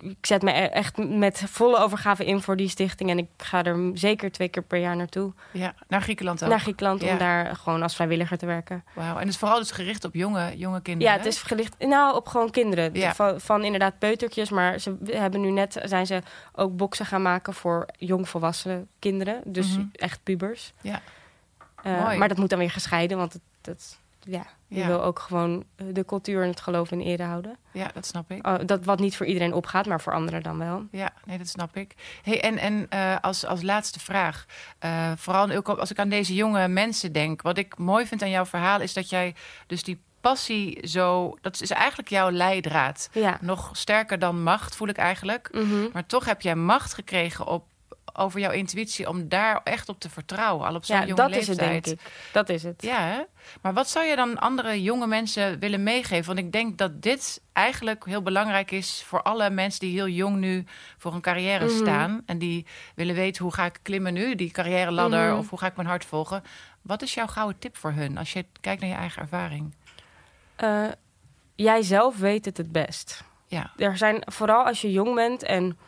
ik 0.00 0.26
zet 0.26 0.42
me 0.42 0.50
e- 0.52 0.64
echt 0.64 0.96
met 1.08 1.42
volle 1.46 1.78
overgave 1.78 2.24
in 2.24 2.40
voor 2.42 2.56
die 2.56 2.68
stichting. 2.68 3.10
En 3.10 3.18
ik 3.18 3.26
ga 3.36 3.64
er 3.64 3.90
zeker 3.94 4.32
twee 4.32 4.48
keer 4.48 4.62
per 4.62 4.78
jaar 4.78 4.96
naartoe. 4.96 5.32
Ja, 5.52 5.74
naar 5.88 6.02
Griekenland 6.02 6.42
ook. 6.42 6.48
Naar 6.50 6.60
Griekenland 6.60 7.00
Ja. 7.02 7.12
om 7.12 7.18
daar 7.18 7.56
gewoon 7.56 7.82
als 7.82 7.94
vrijwilliger 7.94 8.38
te 8.38 8.46
werken. 8.46 8.84
Wauw. 8.94 9.12
En 9.14 9.18
het 9.20 9.28
is 9.28 9.36
vooral 9.36 9.58
dus 9.58 9.70
gericht 9.70 10.04
op 10.04 10.14
jonge, 10.14 10.56
jonge 10.56 10.80
kinderen. 10.80 11.12
Ja, 11.12 11.18
het 11.18 11.26
is 11.26 11.42
gericht 11.42 11.74
nou, 11.78 12.16
op 12.16 12.28
gewoon 12.28 12.50
kinderen. 12.50 12.94
Ja. 12.94 13.14
Van, 13.14 13.40
van 13.40 13.64
inderdaad 13.64 13.98
peutertjes. 13.98 14.50
Maar 14.50 14.78
ze 14.78 14.96
hebben 15.04 15.40
nu 15.40 15.50
net 15.50 15.80
zijn 15.84 16.06
ze 16.06 16.22
ook 16.52 16.76
boksen 16.76 17.06
gaan 17.06 17.22
maken 17.22 17.54
voor 17.54 17.86
jongvolwassen 17.98 18.88
kinderen. 18.98 19.40
Dus 19.44 19.76
Mhm. 19.76 19.86
echt 19.92 20.20
pubers. 20.22 20.72
Ja. 20.80 21.00
Eh, 21.82 22.16
maar 22.16 22.28
dat 22.28 22.36
moet 22.38 22.50
dan 22.50 22.58
weer 22.58 22.70
gescheiden. 22.70 23.16
Want 23.16 23.32
het, 23.32 23.42
dat, 23.60 23.98
ja, 24.20 24.46
je 24.70 24.80
Ja. 24.80 24.86
wil 24.86 25.02
ook 25.02 25.18
gewoon 25.18 25.64
eh, 25.76 25.86
de 25.92 26.04
cultuur 26.04 26.42
en 26.42 26.48
het 26.48 26.60
geloof 26.60 26.90
in 26.90 27.00
ere 27.00 27.22
houden. 27.22 27.56
Ja, 27.72 27.90
dat 27.94 28.06
snap 28.06 28.30
ik. 28.30 28.46
Oh, 28.46 28.54
dat 28.66 28.84
wat 28.84 28.98
niet 28.98 29.16
voor 29.16 29.26
iedereen 29.26 29.52
opgaat, 29.52 29.86
maar 29.86 30.00
voor 30.00 30.12
anderen 30.12 30.42
dan 30.42 30.58
wel. 30.58 30.86
Ja, 30.90 31.10
nee, 31.24 31.38
dat 31.38 31.48
snap 31.48 31.76
ik. 31.76 31.94
Hey, 32.22 32.40
en 32.42 32.58
en 32.58 32.86
eh, 32.88 33.16
als, 33.20 33.46
als 33.46 33.62
laatste 33.62 34.00
vraag, 34.00 34.46
eh, 34.78 35.12
vooral 35.16 35.50
ook 35.50 35.68
als 35.68 35.90
ik 35.90 35.98
aan 35.98 36.08
deze 36.08 36.34
jonge 36.34 36.68
mensen 36.68 37.12
denk, 37.12 37.42
wat 37.42 37.58
ik 37.58 37.78
mooi 37.78 38.06
vind 38.06 38.22
aan 38.22 38.30
jouw 38.30 38.46
verhaal 38.46 38.80
is 38.80 38.92
dat 38.92 39.10
jij 39.10 39.34
dus 39.66 39.82
die 39.82 40.00
passie 40.20 40.88
zo, 40.88 41.36
dat 41.40 41.60
is 41.60 41.70
eigenlijk 41.70 42.08
jouw 42.08 42.30
leidraad. 42.30 43.08
Ja. 43.12 43.38
Nog 43.40 43.70
sterker 43.72 44.18
dan 44.18 44.42
macht, 44.42 44.76
voel 44.76 44.88
ik 44.88 44.96
eigenlijk. 44.96 45.48
Mhm. 45.52 45.88
Maar 45.92 46.06
toch 46.06 46.24
heb 46.24 46.40
jij 46.40 46.54
macht 46.54 46.94
gekregen 46.94 47.46
op, 47.46 47.64
over 48.12 48.40
jouw 48.40 48.50
intuïtie 48.50 49.08
om 49.08 49.28
daar 49.28 49.60
echt 49.64 49.88
op 49.88 50.00
te 50.00 50.10
vertrouwen, 50.10 50.66
al 50.66 50.74
op 50.74 50.84
zo'n 50.84 50.96
Ja, 50.96 51.02
jonge 51.02 51.14
dat 51.14 51.30
leeftijd. 51.30 51.48
is 51.58 51.64
het, 51.64 51.72
denk 51.72 51.86
ik. 52.00 52.12
Dat 52.32 52.48
is 52.48 52.62
het. 52.62 52.82
Ja, 52.82 53.00
hè? 53.00 53.20
maar 53.62 53.72
wat 53.72 53.88
zou 53.88 54.04
je 54.06 54.16
dan 54.16 54.38
andere 54.38 54.82
jonge 54.82 55.06
mensen 55.06 55.58
willen 55.58 55.82
meegeven? 55.82 56.26
Want 56.26 56.38
ik 56.46 56.52
denk 56.52 56.78
dat 56.78 57.02
dit 57.02 57.40
eigenlijk 57.52 58.04
heel 58.04 58.22
belangrijk 58.22 58.70
is 58.70 59.02
voor 59.06 59.22
alle 59.22 59.50
mensen 59.50 59.80
die 59.80 59.92
heel 59.92 60.08
jong 60.08 60.36
nu 60.36 60.64
voor 60.98 61.14
een 61.14 61.20
carrière 61.20 61.64
Mhm. 61.64 61.74
staan. 61.76 62.22
En 62.26 62.38
die 62.38 62.66
willen 62.94 63.14
weten 63.14 63.42
hoe 63.44 63.54
ga 63.54 63.64
ik 63.64 63.78
klimmen 63.82 64.12
nu, 64.12 64.34
die 64.34 64.50
carrière 64.50 64.90
ladder, 64.90 65.28
Mhm. 65.30 65.38
of 65.38 65.48
hoe 65.50 65.58
ga 65.58 65.66
ik 65.66 65.76
mijn 65.76 65.88
hart 65.88 66.04
volgen. 66.04 66.42
Wat 66.82 67.02
is 67.02 67.14
jouw 67.14 67.26
gouden 67.26 67.58
tip 67.58 67.76
voor 67.76 67.92
hun 67.92 68.18
als 68.18 68.32
je 68.32 68.44
kijkt 68.60 68.80
naar 68.80 68.90
je 68.90 68.96
eigen 68.96 69.22
ervaring? 69.22 69.74
Eh, 70.56 70.84
jij 71.54 71.82
zelf 71.82 72.16
weet 72.18 72.44
het 72.44 72.56
het 72.56 72.72
best. 72.72 73.24
Ja, 73.46 73.70
er 73.76 73.96
zijn 73.96 74.22
vooral 74.24 74.64
als 74.64 74.80
je 74.80 74.92
jong 74.92 75.14
bent 75.14 75.42
en, 75.42 75.78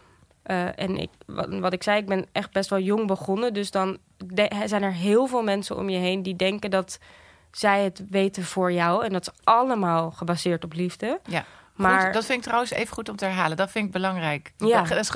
eh, 0.42 0.78
en 0.78 0.96
ik, 0.98 1.10
wat, 1.26 1.48
wat 1.58 1.72
ik 1.72 1.82
zei, 1.82 1.98
ik 1.98 2.06
ben 2.06 2.26
echt 2.32 2.52
best 2.52 2.70
wel 2.70 2.78
jong 2.78 3.06
begonnen. 3.06 3.54
Dus 3.54 3.70
dan 3.70 3.98
de- 4.16 4.62
zijn 4.66 4.82
er 4.82 4.92
heel 4.92 5.26
veel 5.26 5.42
mensen 5.42 5.76
om 5.76 5.88
je 5.88 5.98
heen 5.98 6.22
die 6.22 6.36
denken 6.36 6.70
dat 6.70 6.98
zij 7.50 7.82
het 7.84 8.02
weten 8.10 8.44
voor 8.44 8.72
jou. 8.72 9.04
En 9.04 9.12
dat 9.12 9.22
is 9.26 9.40
allemaal 9.44 10.10
gebaseerd 10.10 10.64
op 10.64 10.72
liefde. 10.72 11.20
ja. 11.26 11.44
Maar 11.72 12.00
Goed, 12.04 12.12
dat 12.12 12.24
vind 12.24 12.38
ik 12.38 12.44
trouwens 12.44 12.70
even 12.70 12.94
goed 12.94 13.08
om 13.08 13.16
te 13.16 13.24
herhalen. 13.24 13.56
Dat 13.56 13.70
vind 13.70 13.86
ik 13.86 13.92
belangrijk. 13.92 14.52
Ja. 14.56 14.82
Dat 14.82 14.98
is 14.98 15.10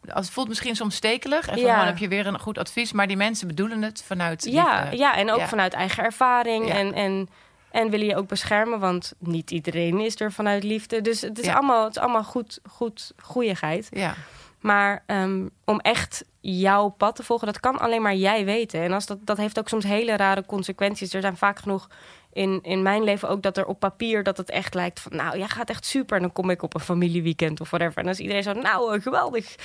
het 0.00 0.30
voelt 0.30 0.48
misschien 0.48 0.76
soms 0.76 0.94
stekelig. 0.94 1.46
En 1.46 1.54
van, 1.54 1.62
Ja. 1.66 1.76
dan 1.76 1.86
heb 1.86 1.98
je 1.98 2.08
weer 2.08 2.26
een 2.26 2.38
goed 2.40 2.58
advies. 2.58 2.92
Maar 2.92 3.06
die 3.06 3.16
mensen 3.16 3.46
bedoelen 3.46 3.82
het 3.82 4.02
vanuit 4.06 4.44
ja, 4.50 4.80
liefde. 4.80 4.96
ja, 4.96 5.16
en 5.16 5.30
ook 5.30 5.38
Ja. 5.38 5.48
vanuit 5.48 5.72
eigen 5.72 6.04
ervaring. 6.04 6.68
Ja. 6.68 6.74
En, 6.74 6.92
en, 6.94 7.28
en 7.70 7.90
willen 7.90 8.06
je 8.06 8.16
ook 8.16 8.28
beschermen, 8.28 8.80
want 8.80 9.12
niet 9.18 9.50
iedereen 9.50 10.00
is 10.00 10.20
er 10.20 10.32
vanuit 10.32 10.62
liefde. 10.64 11.00
Dus 11.00 11.20
het 11.20 11.38
is 11.38 11.48
allemaal, 11.48 11.84
het 11.84 11.96
is 11.96 12.02
allemaal 12.02 12.24
goed, 12.24 12.60
goed 12.70 13.12
goeieheid. 13.22 13.88
Ja. 13.90 14.14
Maar 14.60 15.02
ehm, 15.06 15.46
om 15.64 15.80
echt 15.80 16.24
jouw 16.40 16.88
pad 16.88 17.16
te 17.16 17.22
volgen, 17.22 17.46
dat 17.46 17.60
kan 17.60 17.78
alleen 17.78 18.02
maar 18.02 18.14
jij 18.14 18.44
weten. 18.44 18.80
En 18.80 18.92
als 18.92 19.06
dat, 19.06 19.18
dat 19.26 19.36
heeft 19.36 19.58
ook 19.58 19.68
soms 19.68 19.84
hele 19.84 20.16
rare 20.16 20.46
consequenties. 20.46 21.12
Er 21.12 21.20
zijn 21.20 21.36
vaak 21.36 21.58
genoeg 21.58 21.88
in, 22.32 22.58
in 22.62 22.82
mijn 22.82 23.04
leven 23.04 23.28
ook 23.28 23.42
dat 23.42 23.56
er 23.56 23.66
op 23.66 23.80
papier 23.80 24.22
dat 24.22 24.36
het 24.36 24.50
echt 24.50 24.74
lijkt 24.74 25.00
van... 25.00 25.16
nou, 25.16 25.38
jij 25.38 25.48
gaat 25.48 25.70
echt 25.70 25.84
super. 25.84 26.16
En 26.16 26.22
dan 26.22 26.32
kom 26.32 26.50
ik 26.50 26.62
op 26.62 26.74
een 26.74 26.80
familieweekend 26.80 27.60
of 27.60 27.70
whatever. 27.70 27.96
En 27.96 28.04
dan 28.04 28.12
is 28.12 28.18
iedereen 28.18 28.42
zo, 28.42 28.52
nou, 28.52 28.94
eh, 28.94 29.02
geweldig. 29.02 29.54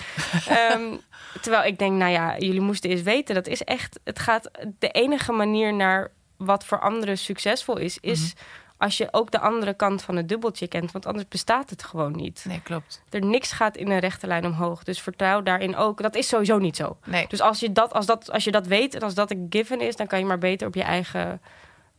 Ehm, 0.47 0.95
terwijl 1.41 1.63
ik 1.63 1.79
denk, 1.79 1.97
nou 1.97 2.11
ja, 2.11 2.37
jullie 2.37 2.61
moesten 2.61 2.89
eens 2.89 3.01
weten. 3.01 3.35
Dat 3.35 3.47
is 3.47 3.63
echt, 3.63 3.99
het 4.03 4.19
gaat 4.19 4.51
de 4.79 4.89
enige 4.89 5.31
manier 5.31 5.73
naar 5.73 6.11
wat 6.37 6.65
voor 6.65 6.79
anderen 6.79 7.17
succesvol 7.17 7.77
is... 7.77 7.97
is 7.99 8.33
als 8.77 8.97
je 8.97 9.07
ook 9.11 9.31
de 9.31 9.39
andere 9.39 9.73
kant 9.73 10.01
van 10.01 10.15
het 10.15 10.29
dubbeltje 10.29 10.67
kent. 10.67 10.91
Want 10.91 11.05
anders 11.05 11.27
bestaat 11.27 11.69
het 11.69 11.83
gewoon 11.83 12.15
niet 12.15 12.45
Nee, 12.47 12.61
klopt. 12.61 13.03
er 13.09 13.25
niks 13.25 13.51
gaat 13.51 13.77
in 13.77 13.89
een 13.91 13.99
rechte 13.99 14.27
lijn 14.27 14.45
omhoog. 14.45 14.83
Dus 14.83 15.01
vertrouw 15.01 15.41
daarin 15.43 15.75
ook. 15.75 16.01
Dat 16.01 16.15
is 16.15 16.27
sowieso 16.27 16.57
niet 16.57 16.75
zo. 16.75 16.97
Nee. 17.05 17.25
Dus 17.27 17.41
als 17.41 17.59
je 17.59 17.71
dat, 17.71 17.93
als 17.93 18.05
dat, 18.05 18.31
als 18.31 18.43
je 18.43 18.51
dat 18.51 18.67
weet 18.67 18.95
en 18.95 19.01
als 19.01 19.13
dat 19.13 19.31
een 19.31 19.47
given 19.49 19.81
is, 19.81 19.95
dan 19.95 20.07
kan 20.07 20.19
je 20.19 20.25
maar 20.25 20.37
beter 20.37 20.67
op 20.67 20.75
je 20.75 20.83
eigen, 20.83 21.41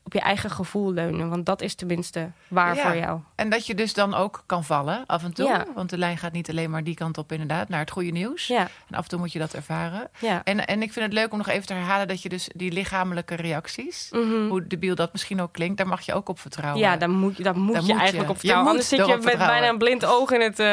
op 0.06 0.12
je 0.12 0.20
eigen 0.20 0.50
gevoel 0.50 0.92
leunen. 0.92 1.28
Want 1.28 1.46
dat 1.46 1.60
is 1.62 1.74
tenminste 1.74 2.30
waar 2.48 2.74
Ja. 2.74 2.82
voor 2.82 2.96
jou. 2.96 3.20
En 3.34 3.50
dat 3.50 3.66
je 3.66 3.74
dus 3.74 3.94
dan 3.94 4.14
ook 4.14 4.42
kan 4.46 4.64
vallen 4.64 5.04
af 5.06 5.24
en 5.24 5.32
toe. 5.34 5.48
Ja. 5.48 5.64
Want 5.74 5.90
de 5.90 5.98
lijn 5.98 6.18
gaat 6.18 6.32
niet 6.32 6.50
alleen 6.50 6.70
maar 6.70 6.84
die 6.84 6.94
kant 6.94 7.18
op, 7.18 7.32
inderdaad, 7.32 7.68
naar 7.68 7.80
het 7.80 7.90
goede 7.90 8.10
nieuws. 8.10 8.46
Ja, 8.46 8.60
En 8.88 8.96
af 8.96 9.02
en 9.02 9.08
toe 9.08 9.18
moet 9.18 9.32
je 9.32 9.38
dat 9.38 9.52
ervaren. 9.54 10.08
ja. 10.18 10.40
En, 10.44 10.66
en 10.66 10.82
ik 10.82 10.92
vind 10.92 11.04
het 11.04 11.14
leuk 11.14 11.32
om 11.32 11.38
nog 11.38 11.48
even 11.48 11.66
te 11.66 11.72
herhalen 11.72 12.08
dat 12.08 12.22
je 12.22 12.28
dus 12.28 12.48
die 12.54 12.72
lichamelijke 12.72 13.34
reacties, 13.34 14.08
Mhm. 14.12 14.46
hoe 14.48 14.66
debiel 14.66 14.94
dat 14.94 15.12
misschien 15.12 15.40
ook 15.40 15.52
klinkt, 15.52 15.76
daar 15.76 15.86
mag 15.88 16.00
je 16.02 16.14
ook 16.14 16.28
op 16.28 16.38
vertrouwen. 16.40 16.80
Ja, 16.82 16.96
daar 16.96 17.10
moet, 17.10 17.36
je- 17.36 17.42
daar 17.42 17.58
moet 17.58 17.72
Daar 17.74 17.82
je 17.82 17.88
moet 17.92 18.00
eigenlijk 18.00 18.28
je. 18.28 18.34
op 18.34 18.38
vertrouwen. 18.40 18.64
Je 18.64 18.70
Anders 18.70 18.88
zit 18.88 18.98
je 18.98 19.14
met 19.14 19.22
vertrouwen. 19.22 19.58
bijna 19.58 19.72
een 19.72 19.78
blind 19.78 20.04
oog 20.04 20.30
in 20.30 20.40
het 20.40 20.58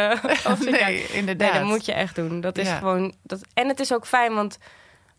uh, 0.57 0.59
nee, 0.81 1.05
inderdaad. 1.07 1.51
Nee, 1.51 1.59
dat 1.61 1.69
moet 1.69 1.85
je 1.85 1.93
echt 1.93 2.15
doen. 2.15 2.41
Dat 2.41 2.57
is 2.57 2.69
gewoon. 2.69 3.13
Dat, 3.23 3.41
en 3.53 3.67
het 3.67 3.79
is 3.79 3.93
ook 3.93 4.07
fijn, 4.07 4.33
want 4.33 4.57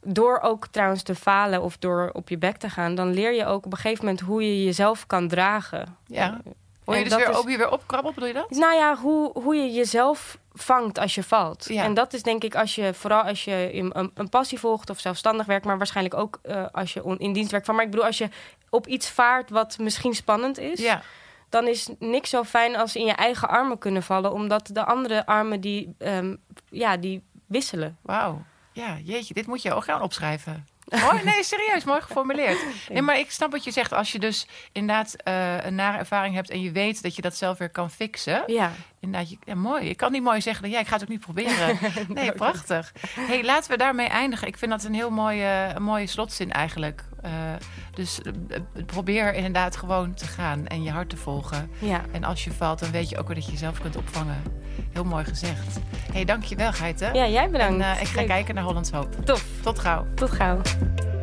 door 0.05 0.41
ook 0.41 0.67
trouwens 0.67 1.03
te 1.03 1.15
falen 1.15 1.63
of 1.63 1.77
door 1.79 2.11
op 2.13 2.29
je 2.29 2.39
bek 2.39 2.57
te 2.57 2.69
gaan, 2.71 2.95
dan 2.95 3.13
leer 3.13 3.33
je 3.33 3.47
ook 3.47 3.67
op 3.67 3.73
een 3.73 3.79
gegeven 3.79 4.05
moment 4.05 4.23
hoe 4.23 4.43
je 4.43 4.65
jezelf 4.65 5.07
kan 5.07 5.29
dragen. 5.29 5.97
Ja. 6.07 6.41
Hoor 6.85 6.95
je 6.97 7.03
En 7.03 7.09
dus 7.09 7.19
weer, 7.19 7.29
is- 7.31 7.37
ook 7.37 7.49
je 7.51 7.57
weer 7.57 7.71
opkrabbelt, 7.71 8.15
bedoel 8.15 8.29
je 8.29 8.35
dat? 8.35 8.51
Nou 8.51 8.75
ja, 8.75 8.97
hoe, 8.97 9.31
hoe 9.43 9.55
je 9.57 9.73
jezelf 9.73 10.39
vangt 10.53 10.99
als 10.99 11.15
je 11.15 11.23
valt. 11.23 11.65
Ja. 11.69 11.83
En 11.83 11.95
dat 11.95 12.13
is 12.13 12.23
denk 12.23 12.45
ik 12.45 12.55
als 12.55 12.75
je, 12.75 12.95
vooral 12.95 13.23
als 13.23 13.45
je 13.45 13.73
in 13.73 13.91
een, 13.95 14.11
een 14.15 14.29
passie 14.29 14.59
volgt 14.59 14.91
of 14.91 15.01
zelfstandig 15.01 15.47
werkt, 15.47 15.65
maar 15.65 15.77
waarschijnlijk 15.79 16.17
ook 16.17 16.39
eh, 16.43 16.65
als 16.73 16.93
je 16.93 17.05
on- 17.05 17.19
in 17.19 17.33
dienst 17.33 17.51
werkt 17.51 17.67
van. 17.67 17.75
Maar 17.75 17.85
ik 17.85 17.91
bedoel, 17.91 18.07
als 18.07 18.19
je 18.19 18.29
op 18.71 18.87
iets 18.87 19.11
vaart 19.11 19.51
wat 19.51 19.79
misschien 19.79 20.15
spannend 20.15 20.59
is, 20.59 20.81
Ja, 20.81 21.03
dan 21.49 21.67
is 21.67 21.89
niks 21.99 22.31
zo 22.31 22.43
fijn 22.43 22.77
als 22.77 22.97
in 22.97 23.05
je 23.07 23.13
eigen 23.13 23.49
armen 23.49 23.79
kunnen 23.79 24.03
vallen, 24.03 24.33
omdat 24.33 24.71
de 24.73 24.85
andere 24.85 25.27
armen 25.27 25.61
die, 25.61 25.95
ehm, 25.99 26.37
ja, 26.71 26.97
die 26.97 27.23
wisselen. 27.47 27.99
wauw. 28.03 28.43
Ja, 28.75 28.97
jeetje, 29.03 29.35
dit 29.35 29.47
moet 29.47 29.63
je 29.63 29.73
ook 29.73 29.85
gaan 29.85 30.03
opschrijven. 30.03 30.67
Mooi, 30.85 31.25
nee, 31.25 31.45
serieus, 31.45 31.85
mooi 31.85 32.01
geformuleerd. 32.01 32.59
Nee, 32.89 33.03
maar 33.03 33.19
ik 33.19 33.31
snap 33.31 33.51
wat 33.51 33.65
je 33.65 33.71
zegt. 33.71 33.93
Als 33.93 34.13
je 34.13 34.19
dus 34.19 34.47
inderdaad 34.73 35.15
eh, 35.15 35.65
een 35.65 35.75
nare 35.75 35.99
ervaring 35.99 36.35
hebt 36.35 36.51
en 36.51 36.61
je 36.61 36.73
weet 36.73 37.03
dat 37.03 37.17
je 37.17 37.23
dat 37.23 37.37
zelf 37.37 37.59
weer 37.59 37.71
kan 37.71 37.91
fixen. 37.91 38.43
Ja, 38.47 38.73
Inderdaad, 39.01 39.31
je, 39.31 39.37
ja, 39.45 39.55
mooi. 39.55 39.89
Ik 39.89 39.97
kan 39.97 40.13
niet 40.13 40.23
mooi 40.23 40.41
zeggen, 40.41 40.71
ja, 40.71 40.79
ik 40.79 40.87
ga 40.87 40.93
het 40.93 41.03
ook 41.03 41.09
niet 41.09 41.21
proberen. 41.21 41.79
Nee, 42.09 42.33
prachtig. 42.33 42.93
hey, 43.19 43.45
laten 43.45 43.71
we 43.71 43.77
daarmee 43.77 44.07
eindigen. 44.07 44.47
Ik 44.49 44.59
vind 44.59 44.71
dat 44.71 44.85
een 44.85 44.95
heel 44.95 45.11
mooie, 45.11 45.73
een 45.75 45.83
mooie 45.83 46.07
slotzin 46.07 46.53
eigenlijk. 46.53 47.05
Eh, 47.25 47.31
dus 47.95 48.23
eh, 48.23 48.33
eh, 48.57 48.85
probeer 48.87 49.35
inderdaad 49.35 49.77
gewoon 49.77 50.15
te 50.15 50.27
gaan 50.27 50.67
en 50.67 50.83
je 50.83 50.91
hart 50.91 51.09
te 51.09 51.17
volgen. 51.17 51.71
ja. 51.79 52.01
En 52.13 52.25
als 52.25 52.45
je 52.45 52.53
valt, 52.53 52.79
dan 52.79 52.91
weet 52.91 53.09
je 53.09 53.19
ook 53.19 53.27
weer 53.27 53.37
dat 53.37 53.45
je 53.45 53.51
jezelf 53.53 53.81
kunt 53.81 53.97
opvangen. 53.97 54.43
Heel 54.93 55.05
mooi 55.05 55.25
gezegd. 55.25 55.79
hey, 56.13 56.25
dankjewel 56.25 56.73
Geite. 56.73 57.11
ja 57.13 57.29
jij 57.29 57.51
bedankt. 57.51 57.85
En 57.85 58.01
ik 58.01 58.07
ga 58.07 58.19
Leuk. 58.19 58.29
kijken 58.29 58.55
naar 58.55 58.65
Hollands 58.65 58.91
Hoop. 58.91 59.25
Tof, 59.25 59.45
Tot 59.63 59.79
gauw. 59.79 60.07
tot 60.15 60.31
gauw. 60.31 60.61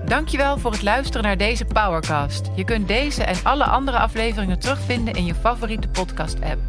Dankjewel 0.05 0.57
voor 0.57 0.71
het 0.71 0.81
luisteren 0.81 1.23
naar 1.23 1.37
deze 1.37 1.65
Powercast. 1.65 2.49
Je 2.55 2.63
kunt 2.63 2.87
deze 2.87 3.23
en 3.23 3.35
alle 3.43 3.63
andere 3.63 3.97
afleveringen 3.97 4.59
terugvinden 4.59 5.13
in 5.13 5.25
je 5.25 5.35
favoriete 5.35 5.87
podcast-app. 5.87 6.59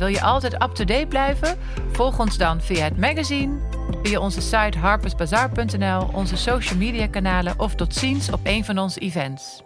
Wil 0.00 0.08
je 0.08 0.22
altijd 0.22 0.52
up-to-date 0.54 1.06
blijven? 1.06 1.58
Volg 1.92 2.18
ons 2.18 2.36
dan 2.36 2.60
via 2.60 2.84
het 2.84 2.96
magazine, 2.98 3.58
via 4.02 4.20
onze 4.20 4.40
site 4.40 4.78
harpersbazaar.nl, 4.78 6.08
onze 6.12 6.36
social 6.36 6.78
media 6.78 7.06
kanalen 7.06 7.54
of 7.58 7.74
tot 7.74 7.94
ziens 7.94 8.30
op 8.30 8.40
een 8.42 8.64
van 8.64 8.78
onze 8.78 9.00
events. 9.00 9.62